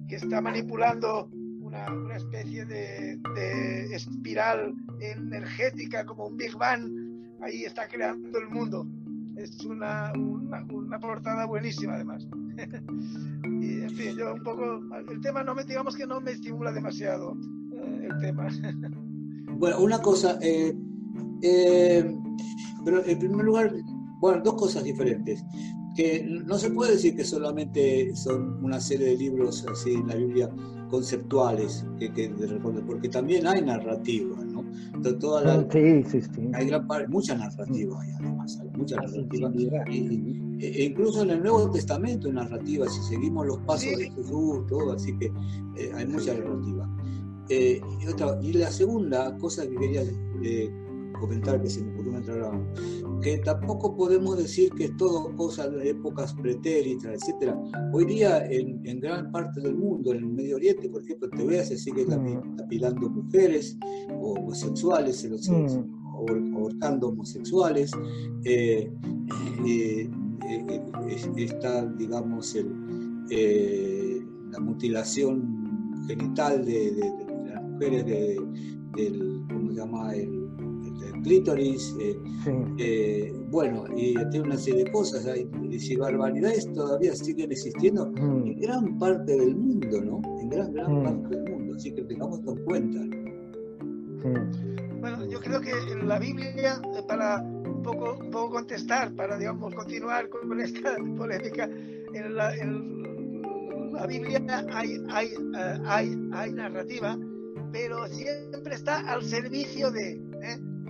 [0.09, 1.31] que está manipulando
[1.61, 6.91] una, una especie de, de, espiral energética, como un Big Bang,
[7.41, 8.87] ahí está creando el mundo.
[9.37, 12.27] Es una, una, una portada buenísima, además.
[13.61, 14.81] y, en fin, yo un poco,
[15.11, 17.37] el tema no me, digamos que no me estimula demasiado,
[17.75, 18.49] eh, el tema.
[19.59, 20.75] bueno, una cosa, eh,
[21.43, 22.17] eh,
[22.85, 23.75] pero en primer lugar,
[24.19, 25.45] bueno, dos cosas diferentes.
[25.95, 30.15] Que no se puede decir que solamente son una serie de libros así en la
[30.15, 30.51] Biblia
[30.91, 32.29] conceptuales, que, que
[32.87, 34.65] porque también hay narrativa, ¿no?
[35.19, 36.51] Toda la, sí, sí, sí.
[36.55, 39.85] Hay gran, mucha narrativa, hay además, hay mucha narrativa.
[39.91, 44.67] Y, e incluso en el Nuevo Testamento hay narrativa, si seguimos los pasos de Jesús,
[44.69, 45.27] todo, así que
[45.77, 46.89] eh, hay mucha narrativa.
[47.49, 50.03] Eh, y, otra, y la segunda cosa que quería
[50.43, 50.71] eh,
[51.19, 55.69] comentar que se me ocurrió entrar a, que tampoco podemos decir que es todo cosa
[55.69, 57.59] de épocas pretéritas, etcétera.
[57.93, 61.45] Hoy día en, en, gran parte del mundo, en el Medio Oriente, por ejemplo, te
[61.45, 62.61] veas se sigue mm.
[62.61, 63.77] apilando mujeres
[64.21, 66.55] o homosexuales, se los mm.
[66.55, 67.91] abortando homosexuales.
[68.45, 68.91] Eh,
[69.67, 70.11] eh,
[70.49, 70.83] eh,
[71.37, 77.13] está, digamos, el, la mutilación genital de, de,
[77.45, 78.41] de las mujeres de,
[78.97, 80.15] del, ¿cómo se llama?
[80.15, 80.36] El,
[81.23, 82.51] clítoris, eh, sí.
[82.79, 88.47] eh, bueno, y tiene una serie de cosas, hay, y barbaridades todavía siguen existiendo mm.
[88.47, 90.41] en gran parte del mundo, ¿no?
[90.41, 91.05] En gran, gran mm.
[91.05, 93.01] parte del mundo, así que tengamos en cuenta.
[94.23, 94.77] Sí.
[95.01, 99.39] Bueno, yo creo que en la Biblia, eh, para un poco, un poco contestar, para,
[99.39, 101.69] digamos, continuar con esta polémica,
[102.13, 104.43] en la, en la Biblia
[104.73, 107.19] hay, hay, uh, hay, hay narrativa,
[107.73, 110.21] pero siempre está al servicio de...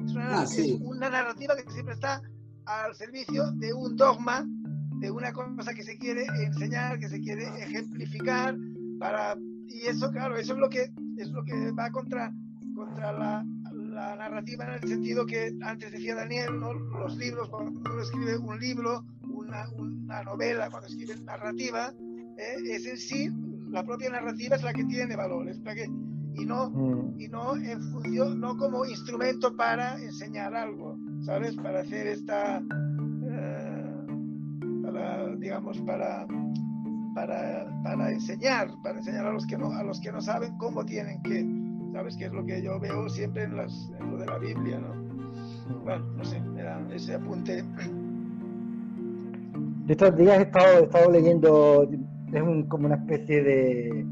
[0.07, 0.75] Es una, ah, sí.
[0.75, 2.23] es una, narrativa que siempre está
[2.65, 4.47] al servicio de un dogma,
[5.01, 8.57] de una cosa que se quiere enseñar, que se quiere ejemplificar,
[8.99, 9.37] para
[9.67, 12.33] y eso, claro, eso es lo que es lo que va contra,
[12.75, 13.45] contra la,
[13.97, 16.73] la narrativa en el sentido que antes decía Daniel, ¿no?
[16.75, 21.93] los libros, cuando uno escribe un libro, una, una novela, cuando escribe narrativa,
[22.37, 22.57] ¿eh?
[22.71, 23.31] es en sí,
[23.71, 25.89] la propia narrativa es la que tiene valor, es la que,
[26.37, 27.21] y no, mm.
[27.21, 31.57] y no en función, no como instrumento para enseñar algo, ¿sabes?
[31.57, 32.63] Para hacer esta,
[33.31, 34.07] eh,
[34.83, 36.27] para, digamos, para,
[37.15, 40.85] para, para enseñar, para enseñar a los que no, a los que no saben cómo
[40.85, 41.45] tienen que
[41.97, 42.17] ¿sabes?
[42.19, 44.95] Que es lo que yo veo siempre en, las, en lo de la Biblia, ¿no?
[45.83, 47.65] Bueno, no sé, era ese apunte.
[49.87, 51.89] De estos días he estado, he estado leyendo,
[52.33, 54.05] es un, como una especie de,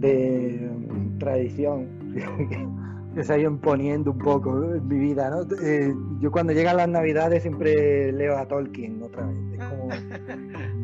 [0.00, 0.70] de
[1.18, 1.86] tradición
[3.14, 5.42] que se ha ido imponiendo un poco en mi vida, ¿no?
[5.62, 9.38] Eh, yo cuando llegan las navidades siempre leo a Tolkien otra vez.
[9.52, 9.88] Es como,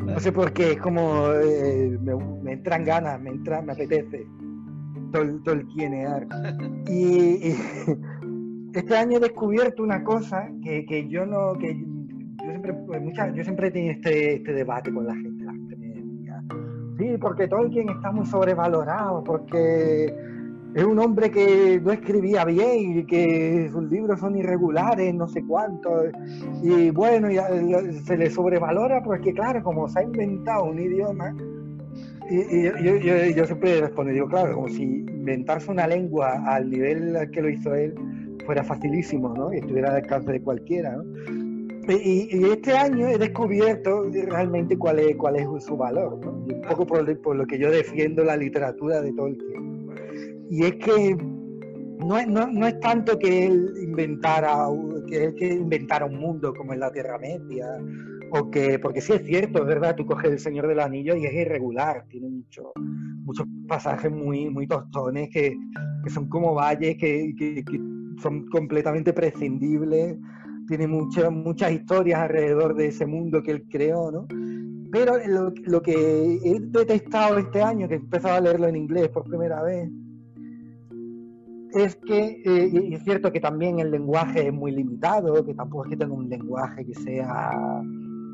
[0.13, 4.25] no sé por qué, es como eh, me, me, entran ganas, me, entra, me apetece
[5.13, 6.27] tol, tolkienear.
[6.87, 7.55] Y, y,
[8.73, 13.33] este año he descubierto una cosa que, que yo no, que yo siempre, pues, mucha,
[13.33, 15.32] yo siempre he tenido este, este debate con la gente.
[16.97, 20.13] Sí, porque Tolkien está muy sobrevalorado, porque
[20.75, 25.43] es un hombre que no escribía bien y que sus libros son irregulares, no sé
[25.45, 26.05] cuánto.
[26.63, 27.27] Y bueno,
[28.05, 31.35] se le sobrevalora porque, claro, como se ha inventado un idioma,
[32.29, 37.41] y, yo, yo, siempre respondo, digo, claro, como si inventarse una lengua al nivel que
[37.41, 37.93] lo hizo él
[38.45, 39.53] fuera facilísimo, ¿no?
[39.53, 41.42] Y estuviera al alcance de cualquiera, ¿no?
[41.87, 46.31] Y, este año he descubierto realmente cuál es, cuál es su valor, ¿no?
[46.31, 49.89] un poco por, por, lo que yo defiendo la literatura de Tolkien.
[50.49, 51.17] Y es que
[51.99, 54.67] no es, no, no es tanto que él inventara,
[55.07, 57.67] que él que inventara un mundo como en la Tierra Media,
[58.31, 61.25] o que, porque sí es cierto, es verdad, tú coges El Señor del Anillo y
[61.25, 62.71] es irregular, tiene mucho,
[63.25, 65.55] muchos pasajes muy, muy tostones que,
[66.03, 67.63] que son como valles que, que,
[68.21, 70.17] son completamente prescindibles,
[70.67, 74.27] tiene muchas muchas historias alrededor de ese mundo que él creó, ¿no?
[74.91, 79.09] Pero lo, lo que he detestado este año, que he empezado a leerlo en inglés
[79.09, 79.89] por primera vez,
[81.73, 85.89] es que, eh, es cierto que también el lenguaje es muy limitado, que tampoco es
[85.89, 87.81] que tenga un lenguaje que sea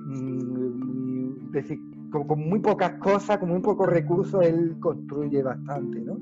[0.10, 1.80] Mm, decir,
[2.12, 6.18] con, muy pocas cosas, con muy pocos recursos, él construye bastante, ¿no?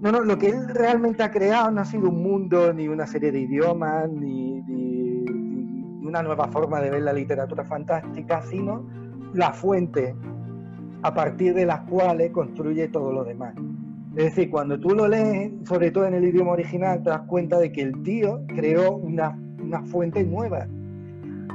[0.00, 3.06] No, no, lo que él realmente ha creado no ha sido un mundo, ni una
[3.06, 4.60] serie de idiomas, ni,
[6.08, 8.84] una nueva forma de ver la literatura fantástica, sino
[9.34, 10.14] la fuente
[11.02, 13.54] a partir de las cuales construye todo lo demás.
[14.16, 17.58] Es decir, cuando tú lo lees, sobre todo en el idioma original, te das cuenta
[17.58, 20.66] de que el tío creó una, una fuente nueva,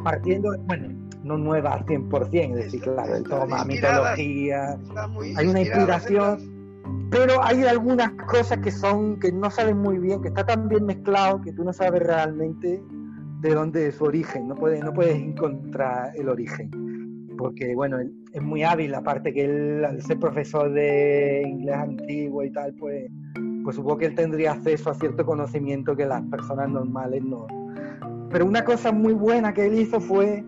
[0.04, 0.88] partiendo, bueno,
[1.24, 4.78] no nueva al 100%, es decir, claro, el toma mitología,
[5.36, 10.30] hay una inspiración, pero hay algunas cosas que son, que no sabes muy bien, que
[10.30, 12.82] está tan bien mezclado que tú no sabes realmente
[13.44, 16.72] de dónde es su origen, no puedes, no puedes encontrar el origen,
[17.38, 22.52] porque bueno, es muy hábil, aparte que él al ser profesor de inglés antiguo y
[22.52, 23.12] tal, pues,
[23.66, 27.46] pues supongo que él tendría acceso a cierto conocimiento que las personas normales no.
[28.32, 30.44] Pero una cosa muy buena que él hizo fue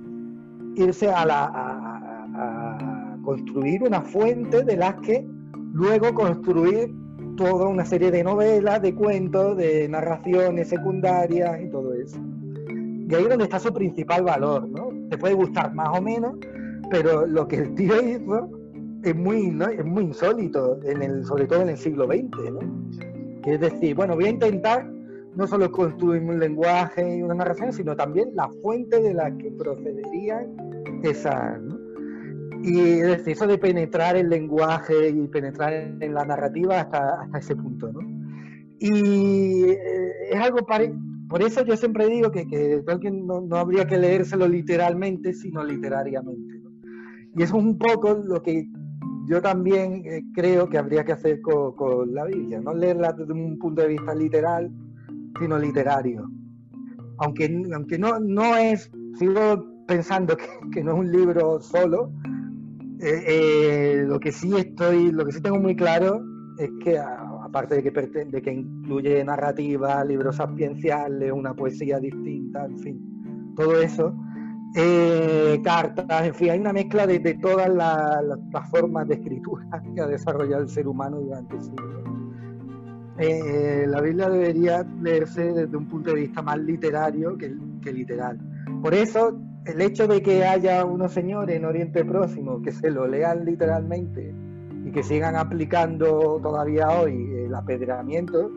[0.76, 5.28] irse a, la, a, construir una fuente de las que
[5.74, 6.96] luego construir
[7.36, 12.18] toda una serie de novelas, de cuentos, de narraciones secundarias y todo eso.
[13.08, 14.90] Y ahí es donde está su principal valor, ¿no?
[15.10, 16.36] Te puede gustar más o menos,
[16.90, 18.50] pero lo que el tío hizo
[19.04, 19.68] es muy, ¿no?
[19.68, 22.60] es muy insólito, en el, sobre todo en el siglo XX, ¿no?
[23.46, 24.90] Es decir, bueno, voy a intentar
[25.36, 29.52] no solo construir un lenguaje y una narración, sino también la fuente de la que
[29.52, 30.56] procederían
[31.04, 31.60] esas.
[32.64, 37.38] Y es decir, eso de penetrar el lenguaje y penetrar en la narrativa hasta, hasta
[37.38, 37.92] ese punto.
[37.92, 38.00] ¿no?
[38.80, 40.86] Y eh, es algo para...
[41.36, 46.62] Por eso yo siempre digo que, que no, no, habría que leérselo literalmente, sino literariamente.
[47.36, 48.70] Y eso es un poco lo que
[49.28, 53.34] yo también eh, creo que habría que hacer con, con la Biblia, no leerla desde
[53.34, 54.72] un punto de vista literal,
[55.38, 56.26] sino literario.
[57.18, 60.38] Aunque, aunque no, no es, sigo pensando
[60.72, 62.14] que, no es un libro solo,
[63.02, 66.24] eh, eh, lo que sí estoy, lo que sí tengo muy claro
[66.58, 66.98] es que
[67.56, 73.80] aparte de que, de que incluye narrativa, libros sapienciales, una poesía distinta, en fin, todo
[73.80, 74.14] eso,
[74.76, 80.08] eh, cartas, en fin, hay una mezcla de, todas las, formas de escritura que ha
[80.08, 82.04] desarrollado el ser humano durante siglos.
[83.20, 88.38] Eh, la Biblia debería leerse desde un punto de vista más literario que, que, literal.
[88.82, 93.08] Por eso, el hecho de que haya unos señores en Oriente Próximo que se lo
[93.08, 94.36] lean literalmente
[94.84, 98.52] y que sigan aplicando todavía hoy el apedreamiento,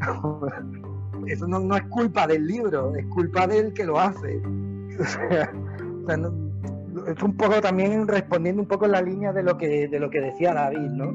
[1.26, 4.40] eso no, no, es culpa del libro, es culpa del que lo hace.
[4.98, 6.22] O sea,
[7.06, 10.08] es un poco también respondiendo un poco en la línea de lo que, de lo
[10.08, 11.14] que decía David, ¿no?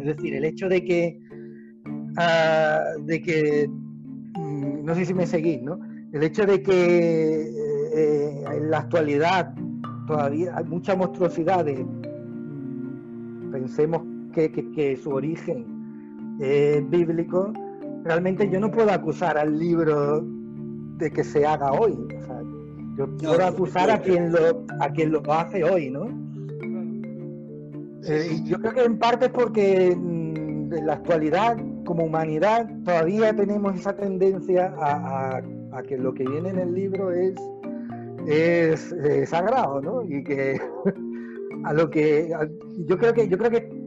[0.00, 1.20] Es decir, el hecho de que,
[1.86, 5.78] uh, de que, mm, no sé si me seguís, ¿no?
[6.12, 7.50] El hecho de que
[7.94, 9.54] eh, en la actualidad
[10.06, 15.77] todavía hay muchas monstruosidades, mm, pensemos que, que su origen
[16.40, 17.52] es bíblico,
[18.04, 20.24] realmente yo no puedo acusar al libro
[20.98, 21.92] de que se haga hoy.
[21.92, 22.42] O sea,
[22.96, 26.06] yo puedo acusar a quien lo, a quien lo hace hoy, ¿no?
[28.04, 33.34] Eh, yo creo que en parte es porque mm, en la actualidad, como humanidad, todavía
[33.34, 37.34] tenemos esa tendencia a, a, a que lo que viene en el libro es,
[38.26, 40.02] es, eh, sagrado, ¿no?
[40.04, 40.60] Y que
[41.64, 42.48] a lo que a,
[42.86, 43.77] yo creo que yo creo que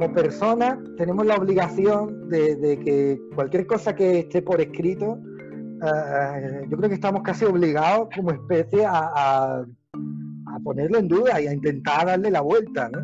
[0.00, 6.76] como persona tenemos la obligación de, que cualquier cosa que esté por escrito, uh, yo
[6.78, 9.62] creo que estamos casi obligados como especie a,
[10.64, 12.98] ponerlo en duda y a intentar darle la vuelta, ¿no?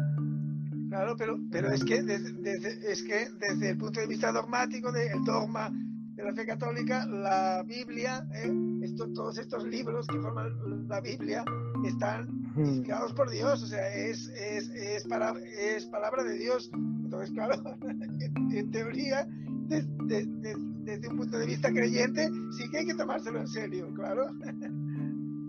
[0.88, 5.70] Claro, pero, es, que desde, es que desde el punto de vista dogmático, del dogma
[6.16, 8.50] de la fe católica, la Biblia, ¿eh?
[8.82, 11.44] Esto, todos estos libros que forman la Biblia
[11.84, 16.70] están inspirados por Dios, o sea, es, es, es, para, es palabra de Dios.
[16.72, 17.54] Entonces, claro,
[18.50, 19.26] en, teoría,
[19.68, 23.48] de, de, de, desde un punto de vista creyente, sí que hay que tomárselo en
[23.48, 24.26] serio, claro.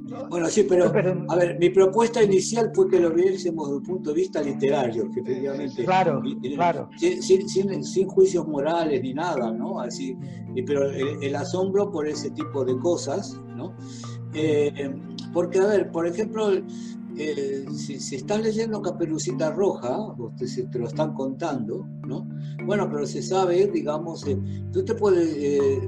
[0.08, 0.28] ¿No?
[0.30, 4.10] Bueno, sí, pero a ver, mi propuesta inicial fue que lo viésemos desde un punto
[4.12, 5.84] de vista literario, que efectivamente.
[5.84, 6.22] Claro,
[6.56, 6.90] claro.
[6.98, 9.80] Sin, sin, sin, juicios morales ni nada, ¿no?
[9.80, 10.16] Así,
[10.66, 13.76] pero el, el asombro por ese tipo de cosas, ¿no?
[14.34, 14.94] Eh,
[15.34, 16.52] porque, a ver, por ejemplo,
[17.20, 22.28] eh, si, si, estás leyendo Caperucita Roja, o te, si te lo están contando, ¿no?
[22.66, 24.38] Bueno, pero se sabe, digamos, eh,
[24.72, 25.88] tú te puedes, eh,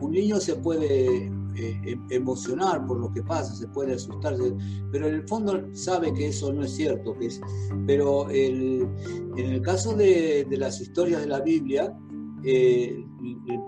[0.00, 4.54] un niño se puede eh, emocionar por lo que pasa, se puede asustarse,
[4.90, 7.16] pero en el fondo sabe que eso no es cierto.
[7.18, 7.40] Que es,
[7.86, 8.86] pero el,
[9.36, 11.96] en el caso de, de, las historias de la Biblia,
[12.44, 13.04] eh,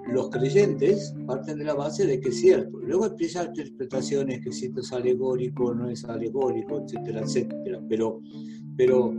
[0.08, 2.78] los creyentes parten de la base de que es cierto.
[2.78, 7.80] Luego empiezan interpretaciones que si esto es alegórico, no es alegórico, etcétera, etcétera.
[7.88, 8.20] Pero,
[8.76, 9.14] pero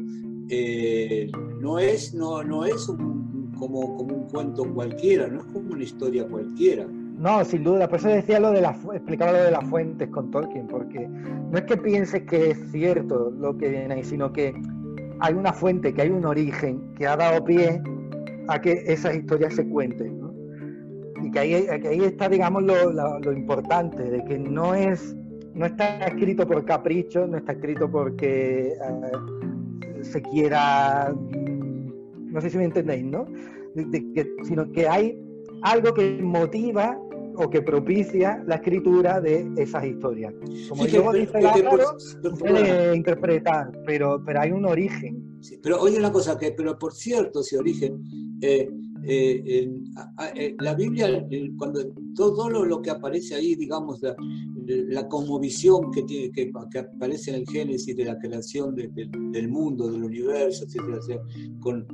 [0.49, 1.29] eh,
[1.61, 5.83] no es, no, no es un, como, como un cuento cualquiera, no es como una
[5.83, 6.87] historia cualquiera.
[7.17, 10.31] No, sin duda, por eso decía lo de la, explicaba lo de las fuentes con
[10.31, 14.53] Tolkien, porque no es que pienses que es cierto lo que viene ahí, sino que
[15.19, 17.81] hay una fuente, que hay un origen que ha dado pie
[18.49, 20.19] a que esas historias se cuenten.
[20.19, 20.33] ¿no?
[21.23, 21.53] Y que ahí,
[22.03, 25.15] está, digamos, lo, importante, de que no es
[25.53, 32.57] no está escrito por capricho, no está escrito porque uh, se quiera, no sé si
[32.57, 33.25] me entendéis, ¿no?
[33.73, 35.24] De, sino que hay
[35.65, 36.97] algo que motiva
[37.37, 40.33] o que propicia la escritura de esas historias.
[40.69, 41.33] Como sí, luego dice
[42.39, 45.39] puede interpretar, pero, pero hay un origen.
[45.41, 48.01] Sí, pero oye una cosa, que, pero por cierto, ese origen,
[48.41, 48.69] eh,
[49.07, 49.69] eh,
[50.17, 51.81] a, la Biblia, cuando
[52.15, 54.15] todo lo, lo, que aparece ahí, digamos, la,
[54.65, 59.09] la conmovisión que, tiene, que, que, aparece en el Génesis de la creación de, de,
[59.31, 61.23] del mundo, del universo, etcétera, etcétera
[61.59, 61.85] con,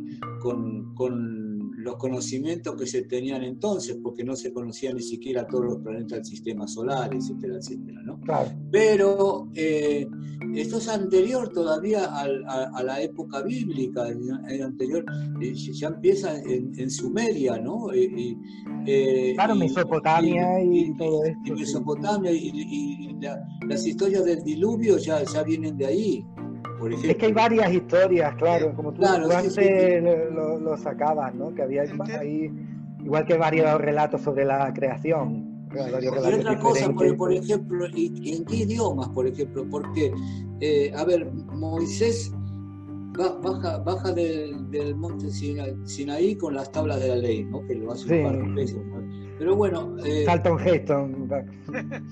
[0.42, 1.51] con, con
[1.82, 6.20] los conocimientos que se tenían entonces, porque no se conocían ni siquiera todos los planetas
[6.20, 8.20] del sistema solar, etcétera, etcétera, ¿no?
[8.22, 8.52] Claro.
[8.72, 10.08] Pero eh,
[10.56, 14.08] esto es anterior todavía a, a, a la época bíblica,
[14.50, 15.06] es anterior,
[15.42, 17.92] eh, ya empieza en, en, Sumeria, ¿no?
[17.94, 21.40] Eh, claro, Mesopotamia y, y, todo esto.
[21.46, 22.52] Y Mesopotamia sí.
[22.54, 26.26] y, la, las historias del diluvio ya, ya vienen de ahí.
[26.90, 30.02] Es que hay varias historias, claro, como tú, claro, tú antes sí, sí.
[30.34, 31.54] Lo, lo, sacabas, ¿no?
[31.54, 31.84] Que había
[32.20, 32.52] ahí,
[33.04, 35.52] igual que varios relatos sobre la creación.
[36.02, 39.66] Y otra cosa, por, por, ejemplo, ¿y, ¿en qué idiomas, por ejemplo?
[39.70, 40.12] Porque,
[40.60, 42.34] eh, a ver, Moisés
[43.42, 47.66] baja, baja del, del monte Sinaí con las tablas de la ley, ¿no?
[47.68, 48.14] Que lo hace sí.
[48.16, 48.78] un par de veces.
[49.38, 49.96] Pero bueno.
[50.06, 51.10] Eh, Salta un gesto.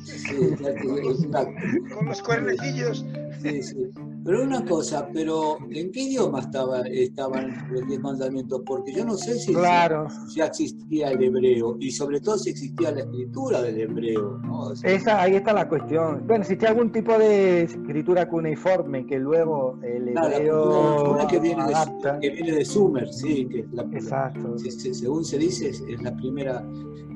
[0.04, 1.54] Sí, exacto.
[1.96, 3.06] Con los cuernecillos.
[3.42, 3.92] Sí, sí.
[4.24, 8.62] Pero una cosa, pero ¿en qué idioma estaba, estaban los diez mandamientos?
[8.66, 10.08] Porque yo no sé si claro.
[10.36, 14.40] ya, existía el hebreo y sobre todo si existía la escritura del hebreo.
[14.44, 14.60] ¿no?
[14.60, 16.24] O sea, Esa, ahí está la cuestión.
[16.28, 22.20] Bueno, existía algún tipo de escritura cuneiforme que luego el hebreo claro, que, viene de,
[22.22, 24.58] que viene de Sumer, sí, que la, Exacto.
[24.58, 26.64] según se dice es, es la primera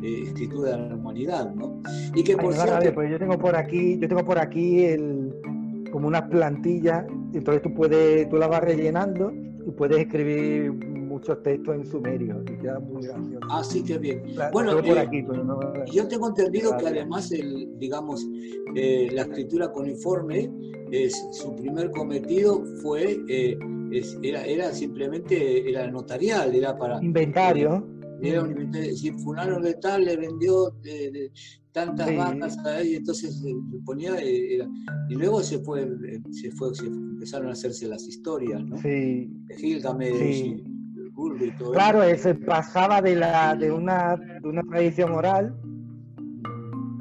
[0.02, 1.82] eh, escritura de la humanidad, ¿no?
[2.14, 2.94] Y que por Ay, cierto...
[2.94, 5.33] pues yo tengo por aquí, yo tengo por aquí el
[5.94, 11.76] como unas plantillas, entonces tú puedes, tú las vas rellenando y puedes escribir muchos textos
[11.76, 13.46] en sumerio y queda muy gracioso.
[13.48, 14.24] Ah, sí, qué bien.
[14.52, 18.26] Bueno, por eh, aquí, pero no- Yo tengo entendido que además, el, digamos,
[18.74, 20.50] eh, la escritura cuneiforme,
[20.92, 23.56] es, su primer cometido fue, eh,
[23.92, 27.00] es- era, era simplemente, era notarial, era para...
[27.04, 27.86] Inventario.
[28.22, 31.32] Era es decir, fulano de tal le vendió eh, de
[31.72, 32.16] tantas Sí.
[32.16, 33.44] vacas a él, y entonces
[33.84, 34.70] ponía, eh, era-
[35.10, 38.78] y luego se fue, eh, se fue, se empezaron a hacerse las historias, ¿no?
[38.78, 39.30] Sí.
[39.48, 40.64] De Gilgamesh Sí.
[40.66, 42.24] y todo Claro, eso.
[42.30, 45.56] se pasaba de, la, de, una, de una tradición oral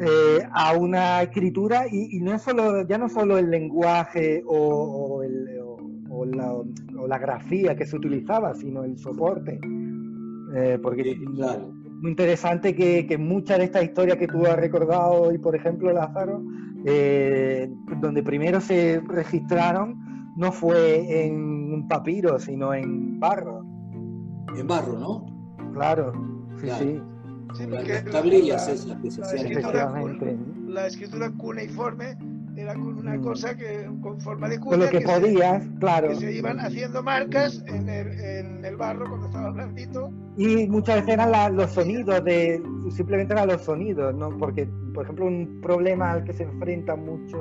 [0.01, 5.23] eh, a una escritura y, y no solo, ya no solo el lenguaje o, o
[5.23, 5.77] el- o-
[6.11, 9.59] o la, o la grafía que se utilizaba, sino el soporte.
[10.55, 11.73] Eh, porque Sí, claro.
[12.01, 15.93] muy interesante que, que muchas de estas historias que tú has recordado hoy, por ejemplo,
[15.93, 16.43] Lázaro,
[16.85, 19.99] eh, donde primero se registraron,
[20.37, 21.35] no fue en
[21.73, 23.65] un papiro, sino en barro.
[24.57, 25.27] En barro, ¿no?
[25.73, 26.13] Claro,
[26.57, 26.85] sí, Claro.
[26.85, 27.01] sí,
[27.55, 29.43] Sí, Las porque tablillas la- esas que se hacían
[30.69, 32.17] la escritura cuneiforme
[32.57, 33.23] era con una Mm.
[33.23, 36.09] cosa que con forma de Con cuña lo que se- podías, claro.
[36.09, 40.13] que se iban haciendo marcas en el, en el barro cuando estaba blandito.
[40.37, 44.37] Y muchas veces eran la- los sonidos de, simplemente eran los sonidos, ¿no?
[44.39, 47.41] Porque, por ejemplo, un problema al que se enfrentan muchos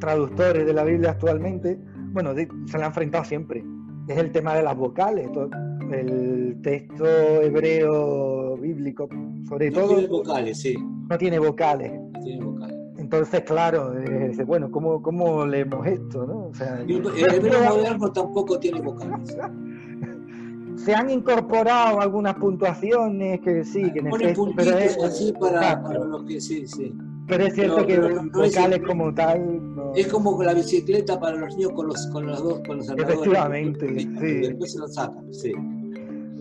[0.00, 1.78] traductores de la Biblia actualmente,
[2.12, 3.64] bueno, de- se le ha enfrentado siempre,
[4.08, 5.30] es el tema de las vocales.
[5.32, 5.48] To-
[5.90, 7.04] El texto
[7.42, 9.08] hebreo bíblico,
[9.46, 10.74] sobre No todo, tiene vocales, sí,
[11.10, 11.92] no tiene vocales.
[11.92, 12.71] no tiene vocales.
[13.12, 16.26] Entonces, claro, eh, bueno, ¿cómo, ¿cómo leemos esto?
[16.26, 16.46] ¿no?
[16.46, 19.36] O sea, El, el hebreo moderno tampoco tiene vocales.
[20.76, 25.88] se han incorporado algunas puntuaciones que sí, que puntitos pero es- así para, exacto.
[25.90, 26.94] para los que sí, sí.
[27.28, 29.74] Pero es cierto que pero los no es vocales como tal.
[29.76, 32.88] no- Es como la bicicleta para los niños con los con los dos con los
[32.88, 33.14] andadores.
[33.18, 34.40] Efectivamente, Y sí.
[34.40, 35.52] Después se lo sacan, sí.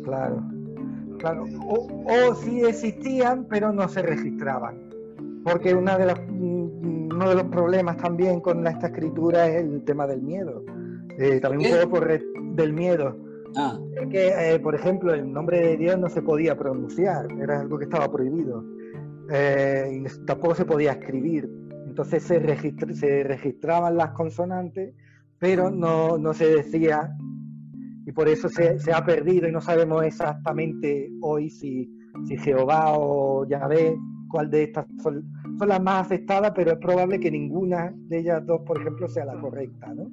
[0.06, 0.42] Claro.
[1.20, 1.44] claro.
[1.68, 1.88] O,
[2.30, 4.90] o sí existían, pero no se registraban.
[5.44, 9.84] Porque una de las, mm, uno de los problemas también con esta escritura es el
[9.84, 10.64] tema del miedo.
[11.18, 11.78] Eh, también ¿Qué?
[11.78, 13.18] un poco por del miedo.
[13.56, 13.78] Ah,
[14.10, 17.84] que, eh, por ejemplo, el nombre de Dios no se podía pronunciar, era algo que
[17.84, 18.64] estaba prohibido.
[19.30, 21.50] Eh, y tampoco se podía escribir.
[21.86, 24.94] Entonces se, registra- se registraban las consonantes,
[25.38, 27.14] pero no, no se decía,
[28.06, 31.92] y por eso se, se ha perdido y no sabemos exactamente hoy si,
[32.26, 33.98] si Jehová o Yahvé,
[34.32, 35.24] cuál de estas son,
[35.60, 39.26] son las más afectadas, pero es probable que ninguna de ellas dos, por ejemplo, sea
[39.26, 40.08] la correcta, ¿no?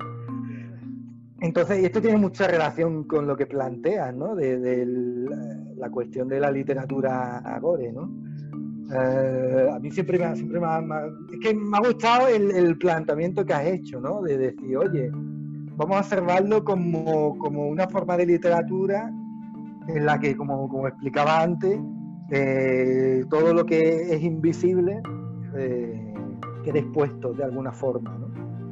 [1.41, 4.35] Entonces, y esto tiene mucha relación con lo que planteas, ¿no?
[4.35, 8.11] De, de la- la cuestión de la literatura agore, ¿no?
[8.93, 12.27] Eh, a mí siempre me siempre me ha- me ha- es que me ha gustado
[12.27, 14.23] el, el planteamiento que has hecho, ¿no?
[14.23, 15.11] De decir, oye,
[15.77, 19.12] vamos a observarlo como, como una forma de literatura
[19.87, 21.79] en la que, como, como explicaba antes,
[22.31, 25.01] eh, todo lo que es invisible
[25.57, 26.14] eh,
[26.64, 28.29] quede expuesto de alguna forma, ¿no?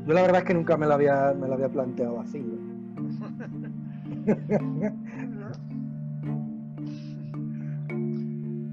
[0.06, 2.38] Yo la verdad es que nunca me lo había, me lo había planteado así.
[2.38, 2.56] ¿no?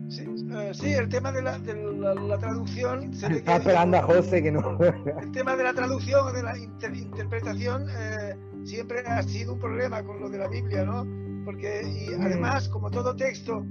[0.09, 3.13] Sí, eh, sí, el tema de la, de la, la traducción.
[3.13, 4.77] se que- esperando a José que no.
[5.21, 9.59] El tema de la traducción o de la inter- interpretación eh, siempre ha sido un
[9.59, 11.05] problema con lo de la Biblia, ¿no?
[11.45, 13.65] Porque, y además, como todo texto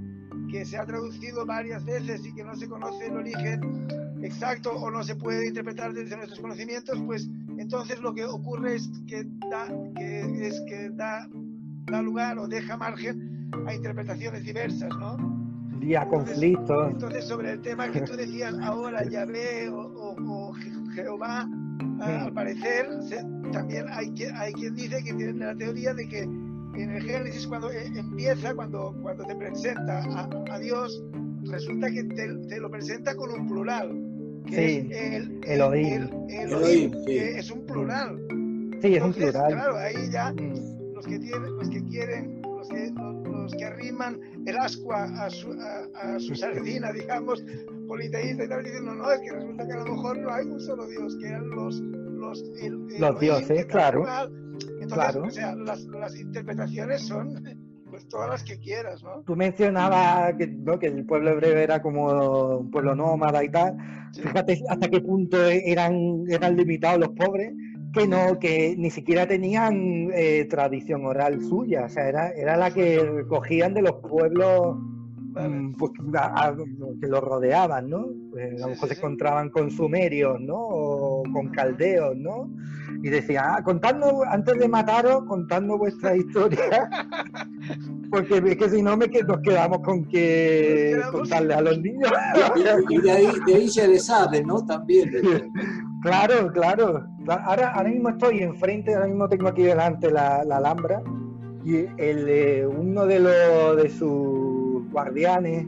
[0.53, 3.87] que se ha traducido varias veces y que no se conoce el origen
[4.21, 7.27] exacto o no se puede interpretar desde nuestros conocimientos, pues
[7.57, 11.27] entonces lo que ocurre es que da, que es que da,
[11.87, 15.17] da lugar o deja margen a interpretaciones diversas, ¿no?
[15.81, 16.91] Y a conflictos.
[16.91, 20.15] Entonces, sobre el tema que tú decías ahora, Yahvé o, o-
[20.49, 22.25] o Je- Jehová, ah, Mm.
[22.27, 26.29] al parecer se- también hay, hay quien dice que tiene la teoría de que
[26.75, 31.03] en el Génesis, cuando eh, empieza, cuando, cuando te presenta a, a Dios,
[31.43, 33.91] resulta que te, te lo presenta con un plural.
[34.47, 35.85] Que Sí, es el, Elohim.
[35.93, 37.05] el- Elohim, Elohim, sí.
[37.05, 38.27] que es un plural.
[38.81, 39.53] Sí, es un plural.
[39.53, 40.93] Claro, ahí ya Mm.
[40.95, 45.29] los que tienen, los que quieren, los que, los, los que arriman el ascua a
[45.29, 45.85] su, a,
[46.15, 47.43] a su sardina, digamos,
[47.87, 50.45] politeísta y tal, dicen, no, no, es que resulta que a lo mejor no hay
[50.47, 54.03] un solo Dios, que eran los los, el- el Los Elohim, dioses, que claro.
[54.83, 55.27] Entonces, Claro.
[55.27, 57.43] o sea, las, las interpretaciones son
[57.89, 59.21] pues todas las que quieras, ¿no?
[59.25, 60.79] Tú mencionabas que, ¿no?
[60.79, 63.77] que el pueblo hebreo era como un pueblo nómada y tal.
[64.13, 64.21] Sí.
[64.21, 67.53] Fíjate hasta qué punto eran, eran limitados los pobres,
[67.93, 71.85] que no, que ni siquiera tenían eh, tradición oral suya.
[71.85, 74.77] O sea, era, era la que cogían de los pueblos
[75.33, 75.91] mm, pues,
[77.01, 78.07] que lo rodeaban, ¿no?
[78.31, 80.55] Pues, a lo mejor se encontraban con sumerios, ¿no?
[80.55, 82.49] O con caldeos, ¿no?
[83.01, 86.89] Y decían, ah, contadnos, antes de mataros, contadnos vuestra historia,
[88.09, 92.11] porque es que si no me, nos quedamos con que contarle a los niños.
[92.89, 94.65] y de ahí, de ahí se les sabe, ¿no?
[94.65, 95.11] También.
[96.01, 97.05] Claro, claro.
[97.27, 101.01] Ahora, ahora mismo estoy enfrente, ahora mismo tengo aquí delante la, la Alhambra
[101.65, 104.42] y el, eh, uno de, los, de sus
[104.93, 105.67] guardianes,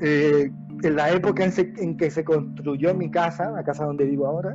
[0.00, 0.50] eh,
[0.82, 4.52] en la época en, que se construyó mi casa, la casa donde vivo ahora,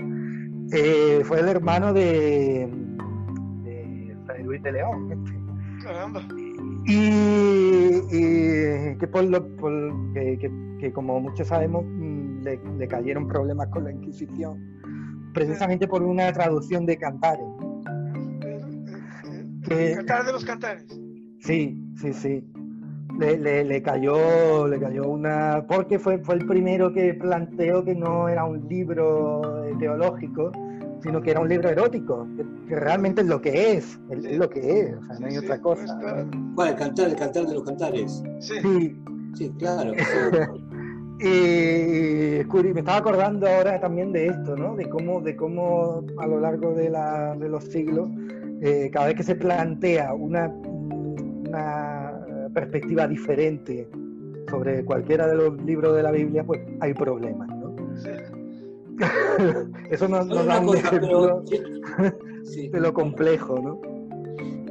[0.72, 2.70] eh, fue el hermano de,
[3.64, 5.12] de, Luis de León.
[5.12, 5.84] Este.
[5.84, 6.22] Caramba.
[6.88, 8.02] Y,
[8.98, 9.74] que, por lo, por,
[10.14, 14.60] que, que, como muchos sabemos mm, le, le, cayeron problemas con la Inquisición,
[15.34, 17.46] precisamente por una traducción de Cantares.
[19.68, 20.86] Cantar de los cantares.
[21.40, 22.44] Sí, sí, sí.
[23.18, 28.28] Le, le, cayó le cayó una porque fue fue el primero que planteó que no
[28.28, 29.42] era un libro
[29.80, 30.52] teológico
[31.02, 34.82] sino que era un libro erótico que, realmente es lo que es es lo que
[34.82, 35.98] es o sea no hay otra cosa.
[36.56, 38.96] bueno el cantar el cantar de los cantares sí.
[39.36, 39.94] Sí, claro.
[41.18, 46.42] Y, me estaba acordando ahora también de esto no de cómo de cómo a lo
[46.42, 48.10] largo de, la, de los siglos
[48.62, 51.95] eh, cada vez que se plantea una, una
[52.56, 53.88] perspectiva diferente
[54.50, 57.76] sobre cualquiera de los libros de la Biblia, pues hay problemas, ¿no?
[59.92, 63.82] Eso nos, da un ejemplo de lo complejo, ¿no?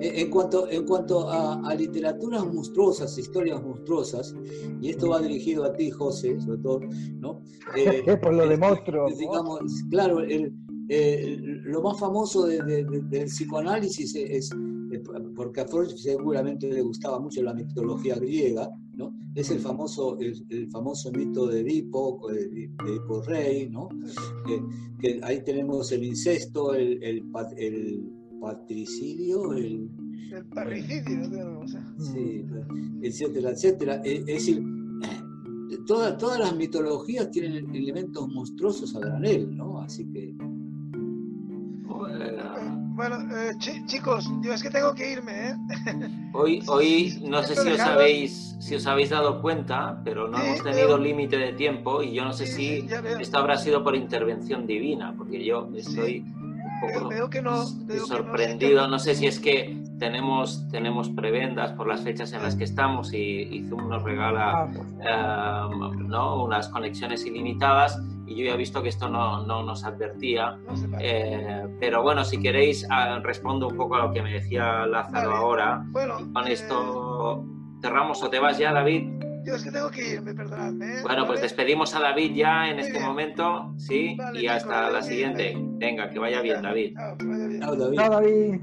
[0.00, 4.34] En cuanto, en cuanto a, literaturas monstruosas, historias monstruosas,
[4.80, 6.80] y esto va dirigido a ti, José, sobre todo,
[7.20, 7.42] ¿no?
[7.76, 9.16] Eh, Por lo de monstruos.
[9.18, 10.52] Digamos, claro, el,
[10.88, 14.50] eh, lo más famoso del psicoanálisis es,
[15.00, 19.14] porque a Freud seguramente le gustaba mucho la mitología griega, ¿no?
[19.34, 23.88] es el famoso, el, famoso mito de Edipo, de, Edipo Rey, ¿no?
[25.00, 27.24] que, ahí tenemos el incesto, el, el,
[28.40, 29.90] patricidio, el,
[30.54, 31.62] parricidio,
[31.98, 32.44] sí,
[33.02, 34.02] etcétera, etcétera.
[34.04, 34.62] Es decir,
[35.86, 39.80] todas, todas las mitologías tienen elementos monstruosos a granel, ¿no?
[39.80, 40.34] Así que
[42.94, 45.56] bueno, eh, chicos, yo es que tengo que irme, ¿eh?
[46.32, 50.62] Hoy, hoy no sé si os habéis, si os habéis dado cuenta, pero no hemos
[50.62, 52.88] tenido límite de tiempo y yo no sé si
[53.20, 57.64] esto habrá sido por intervención divina, porque yo estoy un poco veo que no,
[58.06, 58.88] sorprendido.
[58.88, 63.12] no, sé si es que tenemos, tenemos prebendas por las fechas en las que estamos
[63.12, 64.68] y, y Zoom nos regala
[65.04, 66.44] ah, eh, ¿no?
[66.44, 70.58] unas conexiones ilimitadas y yo ya he visto que esto no, no nos advertía.
[70.98, 75.34] Eh, pero bueno, si queréis, ah, respondo un poco a lo que me decía Lázaro
[75.34, 75.84] ahora.
[75.88, 77.44] Bueno, con esto
[77.82, 79.10] cerramos o te vas ya, David.
[79.44, 80.86] Yo es que tengo que irme, perdonadme.
[80.86, 81.02] ¿eh?
[81.02, 84.16] Bueno, pues despedimos a David ya en este momento, ¿sí?
[84.32, 85.54] y hasta la siguiente.
[85.56, 86.96] Venga, que vaya bien, David.
[87.60, 88.60] Chao, David.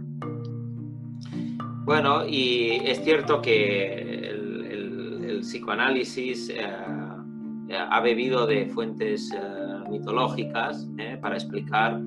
[1.85, 6.49] Bueno, y es cierto que el, psicoanálisis...
[6.49, 7.00] Eh, eh,
[7.77, 11.99] ha bebido de fuentes eh, mitológicas eh, para explicar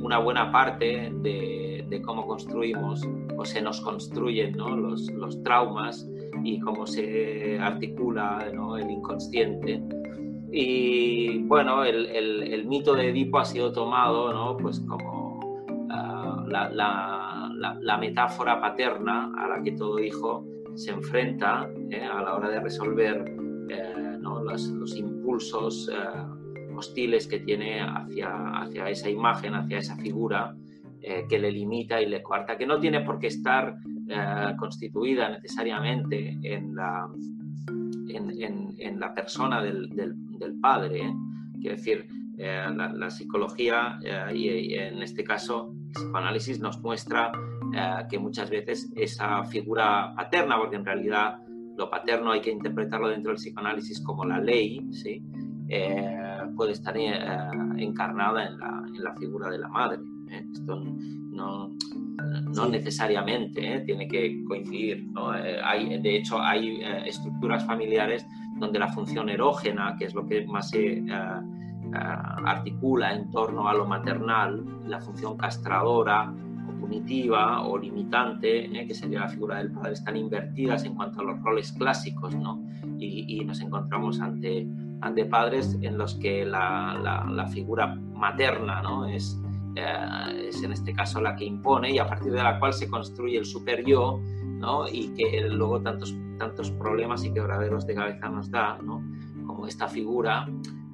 [0.00, 3.02] una buena parte de, cómo construimos
[3.36, 6.08] o se nos construyen los, los, traumas
[6.44, 9.82] y cómo se articula el inconsciente.
[10.52, 14.56] Y bueno, el, el, mito de Edipo ha sido tomado ¿no?
[14.56, 15.40] pues como
[16.46, 20.44] la, la, la, metáfora paterna a la que todo hijo
[20.76, 28.60] se enfrenta a la hora de resolver eh, los, impulsos eh, hostiles que tiene hacia,
[28.60, 30.54] hacia esa imagen, hacia esa figura
[31.00, 33.76] eh, que le limita y le coarta, que no tiene por qué estar
[34.58, 37.08] constituida necesariamente en la,
[38.08, 41.14] en, la persona del, del, padre.
[41.60, 44.00] Quiero decir, la, psicología
[44.34, 47.30] y, en este caso el psicoanálisis nos muestra
[48.10, 51.38] que muchas veces esa figura paterna, porque en realidad
[51.76, 55.22] lo paterno hay que interpretarlo dentro del psicoanálisis como la ley, ¿sí?
[55.72, 56.16] Eh,
[56.56, 57.12] puede estar eh,
[57.78, 60.00] encarnada en la, en la, figura de la madre.
[60.28, 60.44] ¿eh?
[60.52, 61.76] Esto no,
[62.52, 65.08] no necesariamente tiene que coincidir.
[65.64, 68.26] hay, de hecho, hay estructuras familiares
[68.58, 71.04] donde la función erógena, que es lo que más se
[71.92, 76.34] articula en torno a lo maternal, la función castradora,
[76.90, 78.86] punitiva o limitante, ¿eh?
[78.86, 82.60] que sería la figura del padre, están invertidas en cuanto a los roles clásicos, ¿no?
[82.98, 84.66] Y, nos encontramos ante,
[85.00, 89.06] ante padres en los que la, la, figura materna, ¿no?
[89.06, 89.40] Es,
[89.76, 92.88] eh, es en este caso la que impone y a partir de la cual se
[92.88, 94.20] construye el super yo
[94.58, 94.86] ¿no?
[94.88, 99.02] y que luego tantos, tantos problemas y quebraderos de cabeza nos da, ¿no?
[99.46, 100.48] como esta figura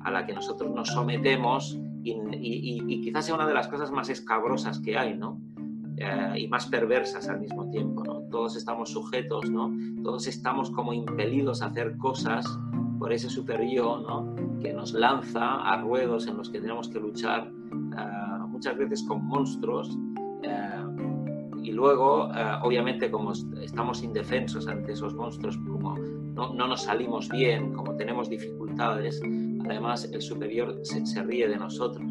[0.05, 4.79] a la que nosotros nos sometemos y, quizás sea una de las cosas más escabrosas
[4.79, 5.41] que hay, ¿no?
[5.99, 8.21] Eh, y más perversas al mismo tiempo, ¿no?
[8.31, 9.75] Todos estamos sujetos, ¿no?
[10.03, 12.47] Todos estamos como impelidos a hacer cosas
[12.99, 14.35] por ese super yo, ¿no?
[14.61, 19.25] Que nos lanza a ruedos en los que tenemos que luchar eh, muchas veces con
[19.25, 19.97] monstruos
[20.43, 20.85] eh,
[21.63, 22.29] y luego,
[22.63, 28.31] obviamente, como estamos indefensos ante esos monstruos, como no, no, nos salimos bien, como tenemos
[28.31, 29.21] dificultades,
[29.65, 32.07] además el superior se, ríe de nosotros.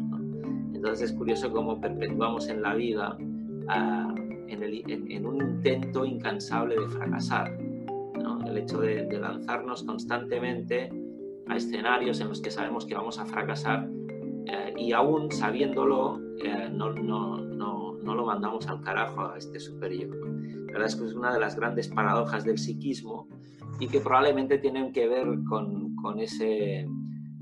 [0.74, 3.16] Entonces es curioso cómo perpetuamos en la vida
[3.68, 4.14] ah,
[4.48, 7.58] en, un intento incansable de fracasar.
[8.46, 10.90] El hecho de, lanzarnos constantemente
[11.46, 13.88] a escenarios en los que sabemos que vamos a fracasar
[14.46, 19.60] eh, y aún sabiéndolo eh, no, no, no, no, lo mandamos al carajo a este
[19.60, 20.16] superior.
[20.66, 23.28] La verdad es que es una de las grandes paradojas del psiquismo
[23.78, 26.86] y que probablemente tienen que ver con, con ese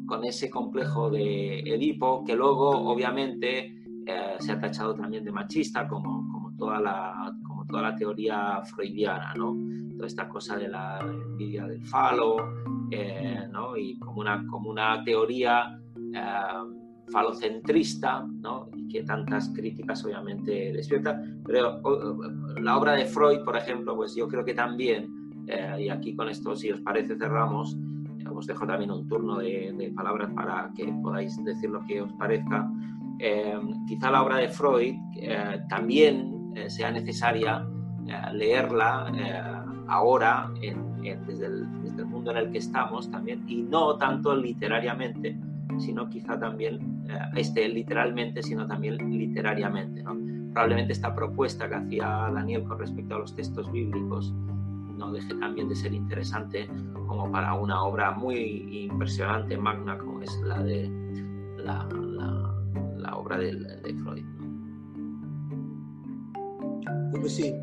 [0.07, 5.86] con ese complejo de Edipo, que luego obviamente eh, se ha tachado también de machista,
[5.89, 9.56] como, como, toda, la, como toda la teoría freudiana, ¿no?
[9.97, 12.36] Toda esta cosa de la envidia del falo,
[12.90, 13.76] eh, ¿no?
[13.76, 18.68] Y como una, como una teoría eh, falocentrista, ¿no?
[18.74, 21.20] Y que tantas críticas obviamente despierta.
[21.44, 21.81] Pero
[22.60, 25.09] la obra de Freud, por ejemplo, pues yo creo que también,
[25.78, 27.76] y aquí con esto, si os parece, cerramos,
[28.32, 32.68] os dejo también un turno de, palabras para que podáis decir lo que os parezca.
[33.19, 37.66] Eh, quizá la obra de Freud eh, también eh, sea necesaria
[38.32, 40.51] leerla ahora
[41.27, 41.66] desde, el,
[42.07, 45.41] mundo en el que estamos también y no tanto literariamente,
[45.78, 50.05] sino quizá también, este literalmente, sino también literariamente.
[50.53, 54.35] Probablemente esta propuesta que hacía Daniel con respecto a los textos bíblicos
[54.99, 56.69] no deje también de ser interesante
[57.07, 60.91] como para una obra muy impresionante, magna, como es la de
[61.65, 61.89] la,
[63.25, 64.25] obra de, Freud.
[67.11, 67.55] Pues sí.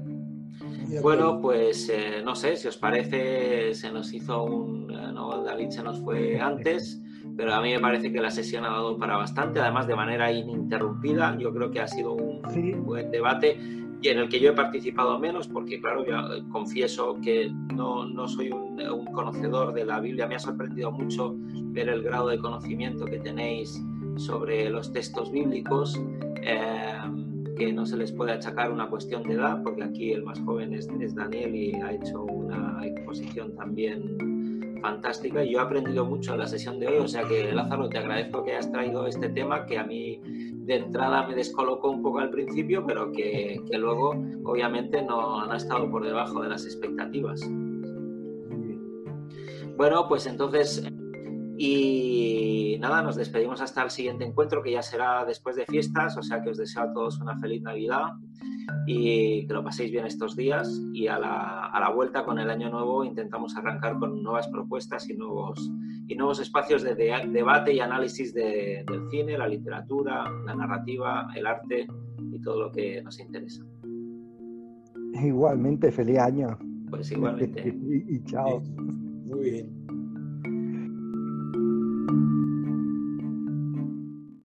[1.02, 4.92] Bueno, pues eh, no sé, si os parece, se nos hizo un...
[4.92, 7.02] Eh, no, David se nos fue antes,
[7.38, 10.32] pero a mí me parece que la sesión ha dado para bastante, además de manera
[10.32, 11.38] ininterrumpida.
[11.38, 12.42] Yo creo que ha sido un
[12.84, 13.58] buen debate
[14.02, 18.06] y en el que yo he participado menos, porque claro, yo eh, confieso que no,
[18.06, 18.72] no soy un,
[19.14, 23.80] conocedor de la Biblia, me ha sorprendido mucho ver el grado de conocimiento que tenéis
[24.18, 26.00] sobre los textos bíblicos,
[26.44, 26.94] eh,
[27.58, 30.74] que no se les puede achacar una cuestión de edad, porque aquí el más joven
[30.74, 34.18] es, es Daniel y ha hecho una exposición también
[34.82, 37.88] fantástica y yo he aprendido mucho en la sesión de hoy, o sea que Lázaro,
[37.88, 42.02] te agradezco que hayas traído este tema que a mí de entrada me descolocó un
[42.02, 46.66] poco al principio, pero que, luego obviamente no, no, ha estado por debajo de las
[46.66, 47.42] expectativas.
[49.78, 50.84] Bueno, pues entonces,
[51.64, 56.24] y nada, nos despedimos hasta el siguiente encuentro, que ya será después de fiestas, o
[56.24, 58.14] sea que os deseo a todos una feliz Navidad
[58.88, 62.50] y que lo paséis bien estos días y a la, a la vuelta con el
[62.50, 65.72] año nuevo intentamos arrancar con nuevas propuestas y nuevos,
[66.08, 71.46] y nuevos espacios de, debate y análisis de, del cine, la literatura, la narrativa, el
[71.46, 71.86] arte
[72.32, 73.64] y todo lo que nos interesa.
[75.14, 76.58] Igualmente, feliz año.
[76.90, 77.68] Pues igualmente.
[78.10, 78.62] y chao.
[78.62, 79.81] Muy bien.